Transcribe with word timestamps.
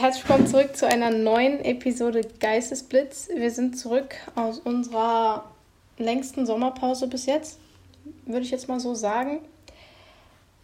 herzlich 0.00 0.26
willkommen 0.26 0.46
zurück 0.46 0.76
zu 0.78 0.88
einer 0.88 1.10
neuen 1.10 1.62
Episode 1.62 2.22
Geistesblitz. 2.40 3.28
Wir 3.34 3.50
sind 3.50 3.78
zurück 3.78 4.14
aus 4.34 4.58
unserer 4.58 5.44
längsten 5.98 6.46
Sommerpause 6.46 7.06
bis 7.06 7.26
jetzt, 7.26 7.58
würde 8.24 8.40
ich 8.40 8.50
jetzt 8.50 8.66
mal 8.66 8.80
so 8.80 8.94
sagen. 8.94 9.40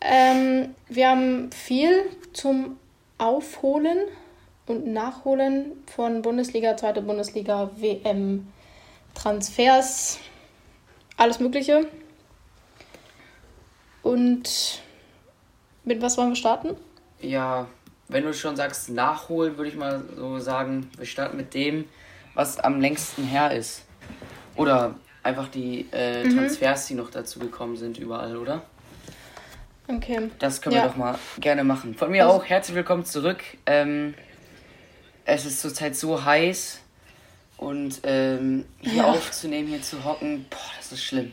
Ähm, 0.01 0.75
wir 0.89 1.11
haben 1.11 1.53
viel 1.53 2.05
zum 2.33 2.79
Aufholen 3.19 3.99
und 4.69 4.87
Nachholen 4.87 5.85
von 5.85 6.23
Bundesliga, 6.23 6.75
zweite 6.79 7.03
Bundesliga, 7.03 7.71
WM, 7.77 8.51
Transfers, 9.15 10.19
alles 11.19 11.41
Mögliche. 11.41 11.87
Und 14.03 14.81
mit 15.85 16.01
was 16.01 16.17
wollen 16.17 16.31
wir 16.31 16.37
starten? 16.37 16.75
Ja, 17.21 17.67
wenn 18.09 18.25
du 18.25 18.33
schon 18.33 18.57
sagst 18.57 18.91
nachholen, 18.91 19.57
würde 19.57 19.71
ich 19.71 19.77
mal 19.77 20.03
so 20.17 20.39
sagen, 20.39 20.91
wir 20.97 21.07
starten 21.07 21.37
mit 21.37 21.55
dem, 21.55 21.85
was 22.35 22.59
am 22.59 22.81
längsten 22.81 23.25
her 23.25 23.53
ist. 23.53 23.85
Oder 24.55 24.95
einfach 25.23 25.49
die 25.49 25.87
äh, 25.93 26.25
mhm. 26.25 26.37
Transfers, 26.37 26.87
die 26.87 26.95
noch 26.95 27.11
dazu 27.11 27.39
gekommen 27.39 27.77
sind, 27.77 27.99
überall, 27.99 28.37
oder? 28.37 28.63
Okay. 29.89 30.31
Das 30.39 30.63
können 30.63 30.77
ja. 30.77 30.83
wir 30.83 30.89
doch 30.89 30.97
mal 30.97 31.19
gerne 31.39 31.65
machen. 31.65 31.95
Von 31.95 32.11
mir 32.11 32.27
also, 32.27 32.39
auch 32.39 32.45
herzlich 32.45 32.77
willkommen 32.77 33.05
zurück. 33.05 33.43
Ähm, 33.67 34.15
es 35.25 35.45
ist 35.45 35.61
zurzeit 35.61 35.97
so 35.97 36.25
heiß 36.25 36.81
und 37.57 38.01
ähm, 38.05 38.65
hier 38.81 39.03
ja. 39.03 39.05
aufzunehmen, 39.05 39.69
hier 39.69 39.83
zu 39.83 40.05
hocken, 40.05 40.47
boah, 40.51 40.59
das 40.77 40.93
ist 40.93 41.05
schlimm. 41.05 41.33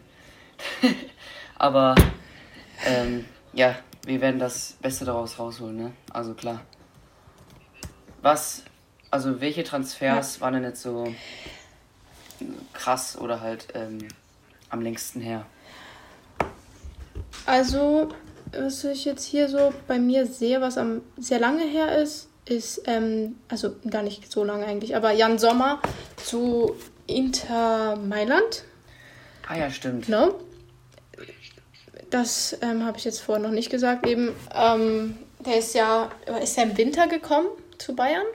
Aber 1.57 1.95
ähm, 2.85 3.25
ja, 3.53 3.75
wir 4.05 4.21
werden 4.21 4.39
das 4.39 4.75
Beste 4.81 5.05
daraus 5.05 5.39
rausholen, 5.39 5.75
ne? 5.75 5.93
Also 6.11 6.33
klar. 6.33 6.61
Was, 8.21 8.63
also 9.11 9.41
welche 9.41 9.63
Transfers 9.63 10.35
ja. 10.35 10.41
waren 10.41 10.53
denn 10.55 10.63
jetzt 10.63 10.81
so 10.81 11.13
krass 12.73 13.17
oder 13.17 13.41
halt 13.41 13.67
ähm, 13.73 14.07
am 14.69 14.81
längsten 14.81 15.21
her? 15.21 15.45
Also, 17.45 18.09
was 18.51 18.83
ich 18.83 19.05
jetzt 19.05 19.25
hier 19.25 19.49
so 19.49 19.73
bei 19.87 19.99
mir 19.99 20.25
sehe, 20.25 20.61
was 20.61 20.77
am 20.77 21.01
sehr 21.17 21.39
lange 21.39 21.63
her 21.63 21.97
ist, 22.01 22.29
ist, 22.45 22.83
ähm, 22.87 23.37
also 23.47 23.75
gar 23.89 24.03
nicht 24.03 24.31
so 24.31 24.43
lange 24.43 24.65
eigentlich, 24.65 24.95
aber 24.95 25.11
Jan 25.11 25.39
Sommer 25.39 25.81
zu 26.17 26.75
Inter 27.07 27.95
Mailand. 27.95 28.63
Ah 29.47 29.57
ja, 29.57 29.69
stimmt. 29.69 30.05
Genau. 30.05 30.35
Das 32.14 32.56
ähm, 32.61 32.86
habe 32.86 33.00
ich 33.00 33.06
jetzt 33.06 33.22
vorher 33.22 33.44
noch 33.44 33.52
nicht 33.52 33.72
gesagt. 33.72 34.06
Eben, 34.06 34.33
ähm, 34.53 35.17
der 35.44 35.58
ist 35.58 35.73
ja, 35.73 36.11
ist 36.44 36.55
er 36.59 36.66
im 36.66 36.78
Winter 36.78 37.08
gekommen 37.08 37.47
zu 37.80 37.95
Bayern? 37.95 38.28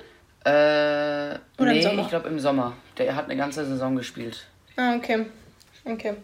Äh, 0.45 1.39
Oder 1.63 1.73
nee, 1.73 1.79
ich 1.79 2.09
glaube 2.09 2.29
im 2.29 2.41
Sommer. 2.41 2.77
Der 2.99 3.15
hat 3.15 3.27
eine 3.27 3.37
ganze 3.37 3.65
Saison 3.65 3.95
gespielt. 3.95 4.47
Ah, 4.77 4.97
okay. 4.97 5.27
Okay. 5.85 6.15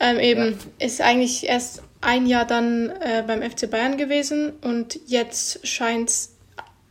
Ähm, 0.00 0.18
eben, 0.18 0.58
ja. 0.78 0.86
ist 0.86 1.00
eigentlich 1.00 1.48
erst 1.48 1.84
ein 2.00 2.26
Jahr 2.26 2.44
dann 2.44 2.90
äh, 2.90 3.22
beim 3.24 3.48
FC 3.48 3.70
Bayern 3.70 3.96
gewesen 3.96 4.52
und 4.62 4.98
jetzt 5.06 5.64
scheint 5.64 6.08
es, 6.08 6.34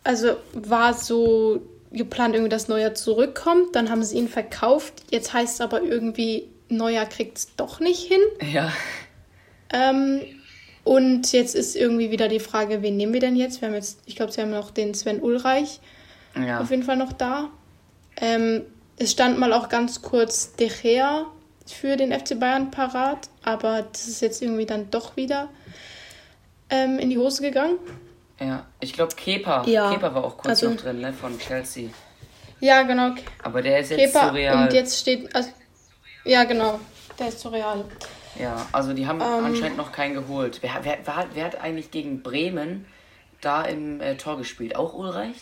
also 0.05 0.37
war 0.53 0.93
so 0.93 1.61
geplant, 1.91 2.35
irgendwie, 2.35 2.49
dass 2.49 2.69
Neuer 2.69 2.93
zurückkommt. 2.93 3.75
Dann 3.75 3.89
haben 3.89 4.01
sie 4.01 4.17
ihn 4.17 4.29
verkauft. 4.29 4.93
Jetzt 5.11 5.33
heißt 5.33 5.55
es 5.55 5.61
aber 5.61 5.81
irgendwie, 5.81 6.47
Neuer 6.69 7.05
kriegt 7.05 7.37
es 7.37 7.55
doch 7.57 7.81
nicht 7.81 8.07
hin. 8.07 8.21
Ja. 8.53 8.71
Ähm, 9.73 10.21
und 10.83 11.31
jetzt 11.31 11.55
ist 11.55 11.75
irgendwie 11.75 12.11
wieder 12.11 12.27
die 12.27 12.39
Frage, 12.39 12.81
wen 12.81 12.97
nehmen 12.97 13.13
wir 13.13 13.19
denn 13.19 13.35
jetzt? 13.35 13.61
Wir 13.61 13.67
haben 13.67 13.75
jetzt, 13.75 13.99
ich 14.05 14.15
glaube, 14.15 14.31
sie 14.31 14.41
haben 14.41 14.51
noch 14.51 14.71
den 14.71 14.93
Sven 14.93 15.21
Ulreich 15.21 15.79
ja. 16.35 16.59
auf 16.59 16.71
jeden 16.71 16.83
Fall 16.83 16.97
noch 16.97 17.13
da. 17.13 17.49
Ähm, 18.17 18.63
es 18.97 19.11
stand 19.11 19.39
mal 19.39 19.53
auch 19.53 19.69
ganz 19.69 20.01
kurz 20.01 20.53
De 20.55 20.69
Gea 20.69 21.25
für 21.65 21.97
den 21.97 22.11
FC 22.11 22.39
Bayern 22.39 22.71
parat, 22.71 23.29
aber 23.43 23.83
das 23.83 24.07
ist 24.07 24.21
jetzt 24.21 24.41
irgendwie 24.41 24.65
dann 24.65 24.89
doch 24.91 25.15
wieder 25.15 25.49
ähm, 26.69 26.99
in 26.99 27.09
die 27.09 27.17
Hose 27.17 27.41
gegangen. 27.41 27.77
Ja, 28.39 28.65
ich 28.79 28.93
glaube 28.93 29.15
Kepa. 29.15 29.63
Ja. 29.65 29.91
Kepa 29.91 30.13
war 30.13 30.23
auch 30.23 30.37
kurz 30.37 30.47
also, 30.47 30.69
noch 30.69 30.77
drin, 30.77 30.99
ne, 30.99 31.13
von 31.13 31.37
Chelsea. 31.37 31.89
Ja, 32.59 32.83
genau. 32.83 33.15
Aber 33.43 33.61
der 33.61 33.79
ist 33.79 33.91
jetzt 33.91 34.13
Kepa 34.13 34.29
zu 34.29 34.33
real. 34.33 34.63
Und 34.63 34.73
jetzt 34.73 34.99
steht, 34.99 35.33
also, 35.35 35.49
ja 36.25 36.43
genau, 36.43 36.79
der 37.19 37.27
ist 37.27 37.39
zu 37.39 37.49
real. 37.49 37.85
Ja, 38.41 38.67
also 38.71 38.93
die 38.93 39.05
haben 39.07 39.21
ähm, 39.21 39.45
anscheinend 39.45 39.77
noch 39.77 39.91
keinen 39.91 40.15
geholt. 40.15 40.59
Wer, 40.61 40.79
wer, 40.81 40.97
wer, 41.05 41.27
wer, 41.33 41.45
hat 41.45 41.61
eigentlich 41.61 41.91
gegen 41.91 42.23
Bremen 42.23 42.85
da 43.39 43.63
im 43.63 44.01
äh, 44.01 44.17
Tor 44.17 44.37
gespielt? 44.37 44.75
Auch 44.75 44.93
Ulreich? 44.93 45.35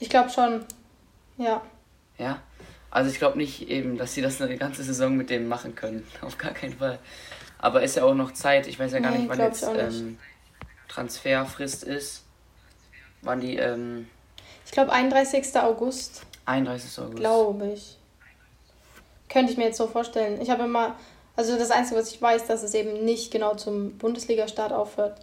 Ich 0.00 0.08
glaube 0.08 0.30
schon. 0.30 0.64
Ja. 1.38 1.62
Ja? 2.18 2.40
Also 2.90 3.10
ich 3.10 3.18
glaube 3.18 3.38
nicht 3.38 3.68
eben, 3.68 3.98
dass 3.98 4.14
sie 4.14 4.22
das 4.22 4.40
eine 4.40 4.56
ganze 4.56 4.82
Saison 4.82 5.16
mit 5.16 5.30
dem 5.30 5.48
machen 5.48 5.74
können. 5.74 6.06
Auf 6.20 6.38
gar 6.38 6.52
keinen 6.52 6.76
Fall. 6.76 6.98
Aber 7.58 7.82
ist 7.82 7.96
ja 7.96 8.04
auch 8.04 8.14
noch 8.14 8.32
Zeit. 8.32 8.66
Ich 8.66 8.78
weiß 8.78 8.92
ja 8.92 8.98
gar 8.98 9.12
nee, 9.12 9.18
nicht, 9.18 9.28
wann 9.28 9.38
jetzt 9.38 9.62
ähm, 9.62 10.18
Transferfrist 10.88 11.84
ist. 11.84 12.24
Wann 13.22 13.40
die. 13.40 13.56
Ähm, 13.56 14.08
ich 14.66 14.72
glaube 14.72 14.92
31. 14.92 15.56
August. 15.56 16.26
31. 16.46 16.98
August. 16.98 17.16
Glaube 17.16 17.72
ich. 17.72 17.98
Könnte 19.34 19.50
ich 19.50 19.58
mir 19.58 19.64
jetzt 19.64 19.78
so 19.78 19.88
vorstellen. 19.88 20.40
Ich 20.40 20.48
habe 20.48 20.62
immer, 20.62 20.94
also 21.34 21.58
das 21.58 21.72
Einzige, 21.72 21.98
was 21.98 22.08
ich 22.08 22.22
weiß, 22.22 22.46
dass 22.46 22.62
es 22.62 22.72
eben 22.72 23.04
nicht 23.04 23.32
genau 23.32 23.56
zum 23.56 23.98
Bundesliga-Start 23.98 24.72
aufhört, 24.72 25.20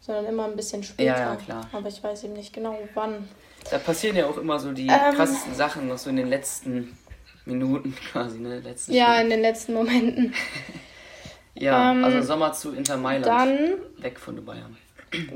sondern 0.00 0.26
immer 0.26 0.44
ein 0.44 0.54
bisschen 0.54 0.82
später. 0.82 1.16
Ja, 1.16 1.30
ja, 1.30 1.36
klar. 1.36 1.70
Aber 1.72 1.88
ich 1.88 2.04
weiß 2.04 2.24
eben 2.24 2.34
nicht 2.34 2.52
genau, 2.52 2.78
wann. 2.92 3.26
Da 3.70 3.78
passieren 3.78 4.16
ja 4.16 4.26
auch 4.26 4.36
immer 4.36 4.60
so 4.60 4.72
die 4.72 4.86
ähm, 4.86 5.14
krassesten 5.16 5.54
Sachen 5.54 5.88
noch 5.88 5.96
so 5.96 6.10
in 6.10 6.16
den 6.16 6.28
letzten 6.28 6.94
Minuten 7.46 7.96
quasi, 8.12 8.38
ne? 8.38 8.60
Letzten 8.60 8.92
ja, 8.92 9.14
Stunden. 9.14 9.22
in 9.22 9.30
den 9.30 9.40
letzten 9.40 9.72
Momenten. 9.72 10.34
ja, 11.54 11.92
ähm, 11.92 12.04
also 12.04 12.20
Sommer 12.20 12.52
zu 12.52 12.72
Inter 12.72 12.98
Mailand. 12.98 13.26
Dann, 13.26 14.02
weg 14.02 14.20
von 14.20 14.36
den 14.36 14.44
Bayern. 14.44 14.76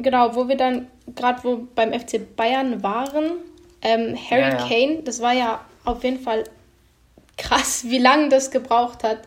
Genau, 0.02 0.34
wo 0.34 0.48
wir 0.48 0.56
dann 0.58 0.88
gerade 1.16 1.42
wo 1.44 1.66
beim 1.74 1.98
FC 1.98 2.36
Bayern 2.36 2.82
waren, 2.82 3.38
ähm, 3.80 4.14
Harry 4.30 4.42
ja, 4.42 4.50
ja. 4.50 4.68
Kane, 4.68 5.02
das 5.02 5.22
war 5.22 5.32
ja 5.32 5.64
auf 5.86 6.04
jeden 6.04 6.20
Fall 6.20 6.44
krass, 7.38 7.84
wie 7.84 7.98
lange 7.98 8.28
das 8.28 8.50
gebraucht 8.50 9.04
hat, 9.04 9.20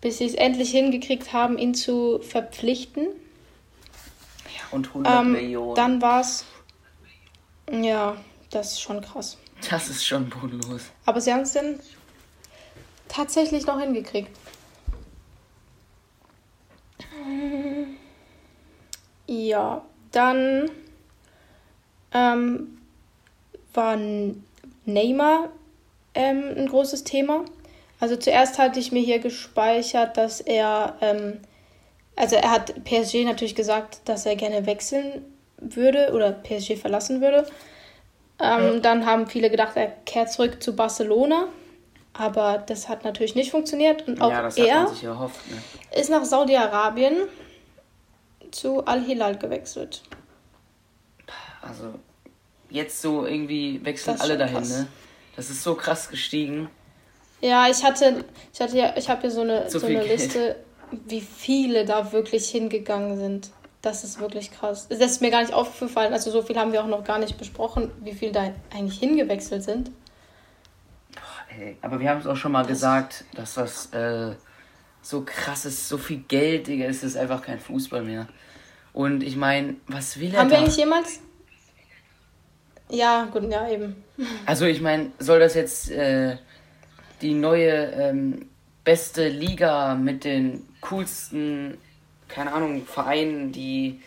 bis 0.00 0.18
sie 0.18 0.26
es 0.26 0.34
endlich 0.34 0.70
hingekriegt 0.70 1.32
haben, 1.32 1.56
ihn 1.56 1.74
zu 1.74 2.20
verpflichten. 2.20 3.06
Ja, 4.54 4.62
und 4.72 4.88
100 4.88 5.20
ähm, 5.20 5.32
Millionen. 5.32 5.74
Dann 5.74 6.02
war 6.02 6.20
es. 6.20 6.44
Ja, 7.70 8.16
das 8.50 8.72
ist 8.72 8.82
schon 8.82 9.00
krass. 9.00 9.38
Das 9.70 9.88
ist 9.88 10.04
schon 10.04 10.28
bodenlos. 10.28 10.82
Aber 11.06 11.20
sie 11.20 11.32
haben 11.32 11.40
es 11.40 11.54
dann 11.54 11.80
tatsächlich 13.08 13.64
noch 13.66 13.80
hingekriegt. 13.80 14.30
Ja, 19.26 19.82
dann 20.12 20.70
ähm, 22.12 22.78
war 23.72 23.98
Neymar 24.84 25.48
ähm, 26.14 26.54
ein 26.56 26.68
großes 26.68 27.04
Thema. 27.04 27.44
Also 28.00 28.16
zuerst 28.16 28.58
hatte 28.58 28.80
ich 28.80 28.92
mir 28.92 29.02
hier 29.02 29.18
gespeichert, 29.18 30.16
dass 30.16 30.40
er, 30.40 30.96
ähm, 31.00 31.40
also 32.16 32.36
er 32.36 32.50
hat 32.50 32.84
PSG 32.84 33.24
natürlich 33.24 33.54
gesagt, 33.54 34.00
dass 34.04 34.26
er 34.26 34.36
gerne 34.36 34.66
wechseln 34.66 35.24
würde 35.58 36.12
oder 36.12 36.32
PSG 36.32 36.76
verlassen 36.76 37.20
würde. 37.20 37.46
Ähm, 38.40 38.74
ja. 38.74 38.78
Dann 38.80 39.06
haben 39.06 39.26
viele 39.26 39.50
gedacht, 39.50 39.76
er 39.76 39.88
kehrt 40.04 40.32
zurück 40.32 40.62
zu 40.62 40.74
Barcelona. 40.74 41.46
Aber 42.12 42.58
das 42.58 42.88
hat 42.88 43.04
natürlich 43.04 43.34
nicht 43.34 43.50
funktioniert. 43.50 44.06
Und 44.06 44.20
auch 44.20 44.30
ja, 44.30 44.48
er 44.56 44.92
erhofft, 45.02 45.40
ne? 45.50 46.00
ist 46.00 46.10
nach 46.10 46.24
Saudi-Arabien 46.24 47.16
zu 48.52 48.84
Al-Hilal 48.84 49.36
gewechselt. 49.36 50.02
Also 51.60 51.94
jetzt 52.70 53.00
so 53.00 53.26
irgendwie 53.26 53.84
wechseln 53.84 54.20
alle 54.20 54.38
dahin, 54.38 54.56
krass. 54.56 54.68
ne? 54.70 54.86
Das 55.36 55.50
ist 55.50 55.62
so 55.62 55.74
krass 55.74 56.08
gestiegen. 56.08 56.68
Ja, 57.40 57.68
ich 57.68 57.84
hatte, 57.84 58.24
ich 58.52 58.60
hatte 58.60 58.76
ja, 58.76 58.94
ich 58.96 59.08
habe 59.08 59.22
hier 59.22 59.30
so 59.30 59.42
eine, 59.42 59.68
so, 59.70 59.78
so 59.78 59.86
eine 59.86 60.02
Liste, 60.02 60.56
wie 60.90 61.20
viele 61.20 61.84
da 61.84 62.12
wirklich 62.12 62.48
hingegangen 62.48 63.18
sind. 63.18 63.50
Das 63.82 64.02
ist 64.02 64.18
wirklich 64.18 64.50
krass. 64.50 64.88
Das 64.88 64.98
ist 64.98 65.20
mir 65.20 65.30
gar 65.30 65.42
nicht 65.42 65.52
aufgefallen. 65.52 66.14
Also 66.14 66.30
so 66.30 66.40
viel 66.40 66.56
haben 66.56 66.72
wir 66.72 66.82
auch 66.82 66.88
noch 66.88 67.04
gar 67.04 67.18
nicht 67.18 67.36
besprochen, 67.36 67.90
wie 68.00 68.14
viel 68.14 68.32
da 68.32 68.50
eigentlich 68.74 68.98
hingewechselt 68.98 69.62
sind. 69.62 69.90
Boah, 71.12 71.60
ey. 71.60 71.76
Aber 71.82 72.00
wir 72.00 72.08
haben 72.08 72.20
es 72.20 72.26
auch 72.26 72.36
schon 72.36 72.52
mal 72.52 72.62
das 72.62 72.68
gesagt, 72.68 73.24
dass 73.34 73.54
das 73.54 73.92
äh, 73.92 74.34
so 75.02 75.22
krass 75.26 75.66
ist, 75.66 75.86
so 75.86 75.98
viel 75.98 76.24
Geld, 76.28 76.66
Digga, 76.66 76.86
es 76.86 77.02
ist 77.02 77.16
einfach 77.16 77.42
kein 77.42 77.58
Fußball 77.58 78.02
mehr. 78.02 78.26
Und 78.94 79.22
ich 79.22 79.36
meine, 79.36 79.76
was 79.86 80.18
will 80.18 80.32
er 80.32 80.40
Haben 80.40 80.48
da? 80.48 80.54
wir 80.54 80.62
eigentlich 80.62 80.76
jemals 80.76 81.20
ja, 82.94 83.24
gut, 83.32 83.50
ja, 83.50 83.68
eben. 83.68 83.96
Also 84.46 84.64
ich 84.66 84.80
meine, 84.80 85.10
soll 85.18 85.40
das 85.40 85.54
jetzt 85.54 85.90
äh, 85.90 86.36
die 87.20 87.34
neue 87.34 87.70
ähm, 87.92 88.48
beste 88.84 89.28
Liga 89.28 89.94
mit 89.94 90.24
den 90.24 90.66
coolsten, 90.82 91.78
keine 92.28 92.52
Ahnung, 92.52 92.86
Vereinen, 92.86 93.50
die 93.52 94.00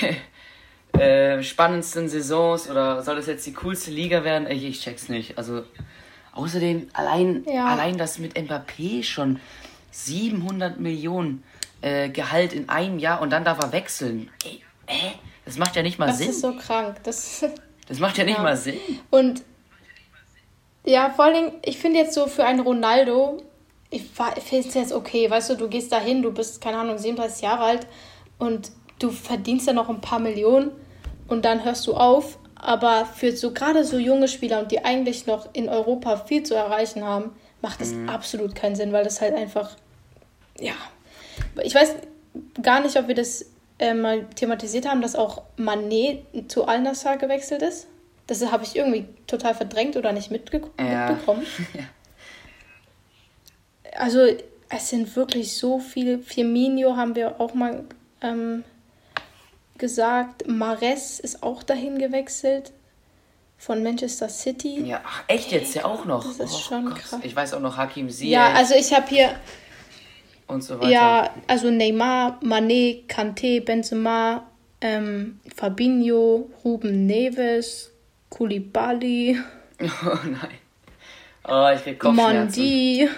äh, 0.98 1.42
spannendsten 1.42 2.08
Saisons 2.08 2.68
oder 2.70 3.02
soll 3.02 3.16
das 3.16 3.26
jetzt 3.26 3.46
die 3.46 3.52
coolste 3.54 3.90
Liga 3.90 4.24
werden? 4.24 4.50
Ich, 4.50 4.64
ich 4.64 4.80
check's 4.80 5.08
nicht. 5.08 5.38
Also 5.38 5.62
außerdem 6.32 6.88
allein, 6.92 7.44
Ja. 7.46 7.66
allein 7.66 7.98
das 7.98 8.18
mit 8.18 8.36
Mbappé 8.36 9.02
schon 9.04 9.38
700 9.92 10.80
Millionen 10.80 11.42
äh, 11.80 12.08
Gehalt 12.08 12.52
in 12.52 12.68
einem 12.68 12.98
Jahr 12.98 13.20
und 13.20 13.30
dann 13.30 13.44
darf 13.44 13.58
er 13.62 13.72
wechseln. 13.72 14.30
Ey, 14.44 14.62
äh, 14.86 15.12
das 15.44 15.58
macht 15.58 15.76
ja 15.76 15.82
nicht 15.82 15.98
mal 15.98 16.06
Das 16.06 16.18
Sinn. 16.18 16.30
ist 16.30 16.40
so 16.40 16.52
krank. 16.56 16.96
Das 17.04 17.44
das 17.88 17.98
macht 17.98 18.18
ja 18.18 18.24
nicht 18.24 18.36
Ja. 18.36 18.42
mal 18.42 18.56
Sinn. 18.56 18.78
Und 19.10 19.42
ja, 20.84 21.10
vor 21.10 21.26
allen 21.26 21.34
Dingen, 21.34 21.52
ich 21.64 21.78
finde 21.78 21.98
jetzt 21.98 22.14
so 22.14 22.26
für 22.26 22.44
einen 22.44 22.60
Ronaldo, 22.60 23.42
ich 23.90 24.02
finde 24.02 24.68
es 24.68 24.74
jetzt 24.74 24.92
okay, 24.92 25.30
weißt 25.30 25.50
du, 25.50 25.54
du 25.56 25.68
gehst 25.68 25.92
dahin, 25.92 26.22
du 26.22 26.32
bist, 26.32 26.60
keine 26.60 26.78
Ahnung, 26.78 26.98
37 26.98 27.42
Jahre 27.42 27.64
alt 27.64 27.86
und 28.38 28.70
du 28.98 29.10
verdienst 29.10 29.66
ja 29.66 29.72
noch 29.72 29.88
ein 29.88 30.00
paar 30.00 30.18
Millionen 30.18 30.70
und 31.26 31.44
dann 31.44 31.64
hörst 31.64 31.86
du 31.86 31.94
auf. 31.94 32.38
Aber 32.54 33.06
für 33.06 33.36
so 33.36 33.52
gerade 33.52 33.84
so 33.84 33.98
junge 33.98 34.26
Spieler 34.28 34.60
und 34.60 34.72
die 34.72 34.84
eigentlich 34.84 35.26
noch 35.26 35.48
in 35.52 35.68
Europa 35.68 36.16
viel 36.16 36.42
zu 36.42 36.54
erreichen 36.54 37.04
haben, 37.04 37.30
macht 37.62 37.80
es 37.80 37.94
absolut 38.08 38.54
keinen 38.54 38.74
Sinn, 38.76 38.92
weil 38.92 39.04
das 39.04 39.20
halt 39.20 39.34
einfach, 39.34 39.76
ja. 40.58 40.74
Ich 41.62 41.74
weiß 41.74 41.94
gar 42.62 42.80
nicht, 42.80 42.96
ob 42.96 43.06
wir 43.08 43.14
das 43.14 43.46
äh, 43.78 43.94
mal 43.94 44.24
thematisiert 44.34 44.88
haben, 44.88 45.00
dass 45.02 45.14
auch 45.16 45.42
Manet 45.56 46.24
zu 46.50 46.66
Al-Nassr 46.66 47.16
gewechselt 47.16 47.62
ist. 47.62 47.86
Das 48.26 48.44
habe 48.50 48.64
ich 48.64 48.76
irgendwie 48.76 49.06
total 49.26 49.54
verdrängt 49.54 49.96
oder 49.96 50.12
nicht 50.12 50.30
mitge 50.30 50.62
Ja. 50.78 51.10
mitbekommen. 51.10 51.46
Also 53.98 54.20
es 54.68 54.90
sind 54.90 55.16
wirklich 55.16 55.56
so 55.56 55.78
viele. 55.78 56.18
Firmino 56.18 56.96
haben 56.96 57.14
wir 57.16 57.40
auch 57.40 57.54
mal 57.54 57.84
ähm, 58.20 58.64
gesagt. 59.76 60.46
Mares 60.46 61.20
ist 61.20 61.42
auch 61.42 61.62
dahin 61.62 61.98
gewechselt 61.98 62.72
von 63.56 63.82
Manchester 63.82 64.28
City. 64.28 64.82
Ja, 64.82 65.00
ach, 65.04 65.24
echt 65.26 65.50
jetzt 65.52 65.74
ja 65.74 65.84
auch 65.84 66.04
noch. 66.04 66.22
Das 66.24 66.38
ist 66.38 66.54
Oh 66.54 66.58
schon 66.58 66.84
Gott. 66.86 66.98
krass. 66.98 67.20
Ich 67.22 67.34
weiß 67.34 67.54
auch 67.54 67.60
noch 67.60 67.76
Hakim 67.76 68.08
Ziyech 68.08 68.30
Ja, 68.30 68.52
also 68.52 68.74
ich 68.74 68.92
habe 68.94 69.06
hier 69.08 69.30
und 70.48 70.62
so 70.62 70.78
weiter. 70.80 70.90
ja, 70.90 71.30
also 71.46 71.70
Neymar, 71.70 72.40
Mané, 72.42 73.06
Kanté, 73.06 73.60
Benzema, 73.64 74.46
ähm, 74.80 75.38
Fabinho, 75.56 76.50
Ruben 76.64 77.06
Neves, 77.06 77.90
Koulibaly, 78.30 79.38
Oh 79.80 80.18
nein. 80.24 80.58
Oh, 81.50 81.68
ich 81.74 81.82
krieg 81.82 81.98
Kopfschmerzen. 81.98 82.62
Mondi, 82.62 83.08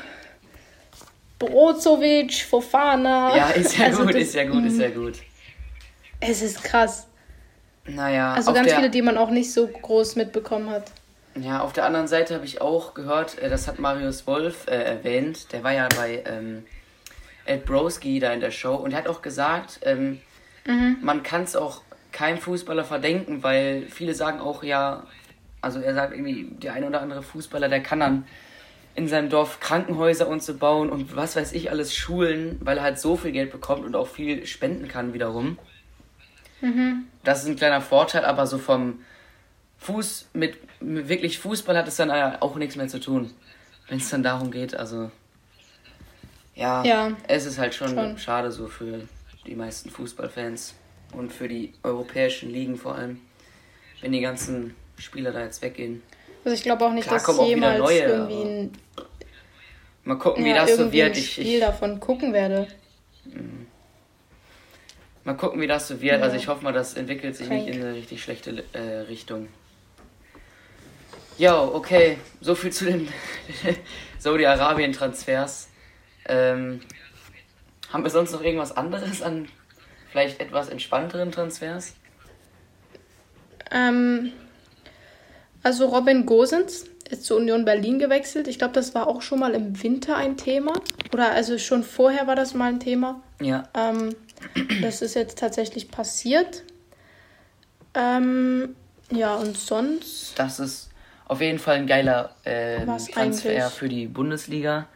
Brozovic, 1.38 2.34
Fofana. 2.44 3.34
Ja, 3.36 3.48
ist 3.50 3.76
ja 3.78 3.84
Also 3.86 4.02
gut, 4.04 4.14
das- 4.14 4.22
ist 4.22 4.34
ja 4.34 4.44
gut, 4.44 4.64
ist 4.66 4.78
ja 4.78 4.90
gut. 4.90 5.14
Es 6.20 6.42
ist 6.42 6.62
krass. 6.62 7.06
Naja, 7.86 8.34
Also 8.34 8.52
ganz 8.52 8.68
der, 8.68 8.76
viele, 8.76 8.90
die 8.90 9.00
man 9.02 9.16
auch 9.16 9.30
nicht 9.30 9.52
so 9.52 9.66
groß 9.66 10.16
mitbekommen 10.16 10.68
hat. 10.70 10.92
ja, 11.34 11.60
auf 11.60 11.72
der 11.72 11.86
anderen 11.86 12.08
Seite 12.08 12.34
habe 12.34 12.44
ich 12.44 12.60
auch 12.60 12.92
gehört, 12.94 13.38
äh, 13.38 13.48
das 13.48 13.66
hat 13.66 13.78
Marius 13.78 14.26
Wolf 14.26 14.66
äh, 14.66 14.72
erwähnt, 14.82 15.50
der 15.52 15.64
war 15.64 15.72
ja 15.72 15.88
bei 15.96 16.22
ähm, 16.26 16.64
Ed 17.50 17.64
Broski 17.66 18.18
da 18.20 18.32
in 18.32 18.40
der 18.40 18.50
Show 18.50 18.74
und 18.74 18.92
er 18.92 18.98
hat 18.98 19.08
auch 19.08 19.22
gesagt, 19.22 19.80
ähm, 19.82 20.20
Mhm. 20.66 20.98
man 21.00 21.22
kann 21.22 21.42
es 21.42 21.56
auch 21.56 21.80
keinem 22.12 22.38
Fußballer 22.38 22.84
verdenken, 22.84 23.42
weil 23.42 23.86
viele 23.88 24.14
sagen 24.14 24.40
auch, 24.40 24.62
ja, 24.62 25.04
also 25.62 25.80
er 25.80 25.94
sagt 25.94 26.12
irgendwie, 26.12 26.48
der 26.50 26.74
eine 26.74 26.86
oder 26.86 27.00
andere 27.00 27.22
Fußballer, 27.22 27.68
der 27.68 27.82
kann 27.82 28.00
dann 28.00 28.24
in 28.94 29.08
seinem 29.08 29.30
Dorf 29.30 29.60
Krankenhäuser 29.60 30.28
und 30.28 30.42
so 30.42 30.54
bauen 30.54 30.90
und 30.90 31.16
was 31.16 31.36
weiß 31.36 31.52
ich 31.52 31.70
alles 31.70 31.94
Schulen, 31.94 32.58
weil 32.60 32.76
er 32.78 32.82
halt 32.84 32.98
so 33.00 33.16
viel 33.16 33.32
Geld 33.32 33.52
bekommt 33.52 33.84
und 33.84 33.96
auch 33.96 34.08
viel 34.08 34.46
spenden 34.46 34.86
kann 34.88 35.14
wiederum. 35.14 35.58
Das 37.24 37.42
ist 37.42 37.48
ein 37.48 37.56
kleiner 37.56 37.80
Vorteil, 37.80 38.24
aber 38.26 38.46
so 38.46 38.58
vom 38.58 39.00
Fuß 39.78 40.28
mit, 40.34 40.58
mit 40.82 41.08
wirklich 41.08 41.38
Fußball 41.38 41.76
hat 41.76 41.88
es 41.88 41.96
dann 41.96 42.10
äh, 42.10 42.36
auch 42.40 42.56
nichts 42.56 42.76
mehr 42.76 42.88
zu 42.88 43.00
tun, 43.00 43.30
wenn 43.88 43.98
es 43.98 44.10
dann 44.10 44.22
darum 44.22 44.50
geht. 44.50 44.74
Also 44.74 45.10
ja, 46.60 46.84
Ja, 46.84 47.12
es 47.26 47.46
ist 47.46 47.58
halt 47.58 47.74
schon, 47.74 47.88
schon. 47.94 48.18
schade 48.18 48.52
so 48.52 48.68
für 48.68 49.08
die 49.46 49.54
meisten 49.56 49.90
Fußballfans 49.90 50.74
und 51.12 51.32
für 51.32 51.48
die 51.48 51.72
europäischen 51.82 52.50
Ligen 52.50 52.76
vor 52.76 52.94
allem, 52.94 53.20
wenn 54.00 54.12
die 54.12 54.20
ganzen 54.20 54.74
Spieler 54.98 55.32
da 55.32 55.42
jetzt 55.42 55.62
weggehen. 55.62 56.02
Also 56.44 56.54
ich 56.54 56.62
glaube 56.62 56.84
auch 56.84 56.92
nicht, 56.92 57.08
Klar, 57.08 57.18
dass 57.18 57.28
auch 57.28 57.46
jemals 57.46 57.78
neue, 57.78 58.00
irgendwie 58.00 58.42
ein, 58.42 58.72
Mal 60.04 60.16
gucken, 60.16 60.44
wie 60.44 60.48
ja, 60.50 60.64
das 60.66 60.76
so 60.76 60.90
wird. 60.92 61.16
Ich, 61.16 61.32
Spiel 61.32 61.54
ich, 61.56 61.60
davon 61.60 62.00
gucken 62.00 62.32
werde. 62.32 62.66
mal 65.24 65.34
gucken, 65.36 65.60
wie 65.60 65.66
das 65.66 65.88
so 65.88 66.00
wird. 66.00 66.22
Also 66.22 66.36
Ja. 66.36 66.42
ich 66.42 66.48
hoffe 66.48 66.64
mal, 66.64 66.72
das 66.72 66.94
entwickelt 66.94 67.36
sich 67.36 67.48
Krank. 67.48 67.66
nicht 67.66 67.76
in 67.76 67.82
eine 67.82 67.94
richtig 67.94 68.22
schlechte 68.22 68.64
äh, 68.72 69.00
Richtung. 69.08 69.48
Ja, 71.36 71.60
okay. 71.62 72.16
So 72.40 72.54
viel 72.54 72.72
zu 72.72 72.86
den 72.86 73.08
Saudi-Arabien-Transfers. 74.18 75.68
Ähm, 76.30 76.80
haben 77.92 78.04
wir 78.04 78.10
sonst 78.10 78.30
noch 78.30 78.42
irgendwas 78.42 78.76
anderes 78.76 79.20
an 79.20 79.48
vielleicht 80.10 80.40
etwas 80.40 80.68
entspannteren 80.68 81.32
Transfers? 81.32 81.94
Ähm, 83.72 84.32
also 85.64 85.86
Robin 85.86 86.26
Gosens 86.26 86.84
ist 87.10 87.24
zur 87.24 87.38
Union 87.38 87.64
Berlin 87.64 87.98
gewechselt. 87.98 88.46
Ich 88.46 88.58
glaube, 88.58 88.74
das 88.74 88.94
war 88.94 89.08
auch 89.08 89.22
schon 89.22 89.40
mal 89.40 89.54
im 89.54 89.82
Winter 89.82 90.16
ein 90.16 90.36
Thema. 90.36 90.72
Oder 91.12 91.32
also 91.32 91.58
schon 91.58 91.82
vorher 91.82 92.28
war 92.28 92.36
das 92.36 92.54
mal 92.54 92.68
ein 92.68 92.78
Thema. 92.78 93.20
Ja. 93.40 93.68
Ähm, 93.74 94.14
das 94.80 95.02
ist 95.02 95.14
jetzt 95.14 95.38
tatsächlich 95.38 95.90
passiert. 95.90 96.62
Ähm, 97.94 98.76
ja, 99.10 99.34
und 99.34 99.56
sonst. 99.56 100.38
Das 100.38 100.60
ist 100.60 100.90
auf 101.26 101.40
jeden 101.40 101.58
Fall 101.58 101.76
ein 101.76 101.88
geiler 101.88 102.36
Was 102.86 103.06
Transfer 103.08 103.50
eigentlich? 103.50 103.64
für 103.72 103.88
die 103.88 104.06
Bundesliga 104.06 104.86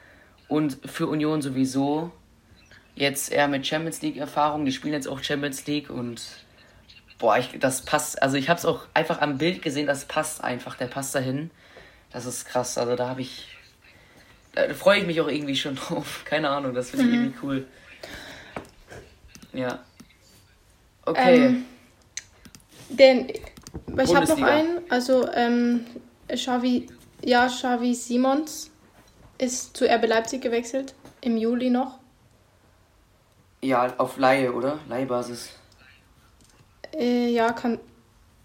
und 0.48 0.78
für 0.84 1.06
Union 1.08 1.42
sowieso. 1.42 2.12
Jetzt 2.96 3.32
eher 3.32 3.48
mit 3.48 3.66
Champions 3.66 4.02
League 4.02 4.16
Erfahrung. 4.16 4.64
Die 4.64 4.72
spielen 4.72 4.94
jetzt 4.94 5.08
auch 5.08 5.22
Champions 5.22 5.66
League 5.66 5.90
und 5.90 6.22
boah, 7.18 7.36
ich, 7.38 7.58
das 7.58 7.82
passt. 7.82 8.22
Also 8.22 8.36
ich 8.36 8.48
habe 8.48 8.58
es 8.58 8.64
auch 8.64 8.86
einfach 8.94 9.20
am 9.20 9.38
Bild 9.38 9.62
gesehen. 9.62 9.86
Das 9.86 10.04
passt 10.04 10.44
einfach. 10.44 10.76
Der 10.76 10.86
passt 10.86 11.14
dahin. 11.14 11.50
Das 12.12 12.24
ist 12.26 12.44
krass. 12.44 12.78
Also 12.78 12.94
da 12.94 13.08
habe 13.08 13.20
ich, 13.22 13.48
da 14.54 14.72
freue 14.74 15.00
ich 15.00 15.06
mich 15.06 15.20
auch 15.20 15.28
irgendwie 15.28 15.56
schon 15.56 15.74
drauf. 15.76 16.22
Keine 16.24 16.50
Ahnung. 16.50 16.74
Das 16.74 16.90
finde 16.90 17.06
ich 17.06 17.10
Mhm. 17.10 17.16
irgendwie 17.24 17.38
cool. 17.42 17.66
Ja. 19.52 19.80
Okay. 21.06 21.46
Ähm, 21.46 21.64
Den, 22.90 23.28
ich 23.28 24.14
habe 24.14 24.26
noch 24.26 24.42
einen. 24.42 24.78
Also 24.88 25.28
ähm, 25.32 25.84
Xavi, 26.28 26.86
ja, 27.24 27.46
Xavi 27.48 27.94
Simons 27.94 28.70
ist 29.38 29.76
zu 29.76 29.84
RB 29.88 30.06
Leipzig 30.06 30.42
gewechselt. 30.42 30.94
Im 31.20 31.36
Juli 31.36 31.70
noch. 31.70 31.98
ja, 33.62 33.94
auf 33.98 34.18
Laie, 34.18 34.52
oder? 34.52 34.78
Leihbasis. 34.88 35.50
Äh, 36.92 37.28
ja, 37.30 37.52
kann. 37.52 37.80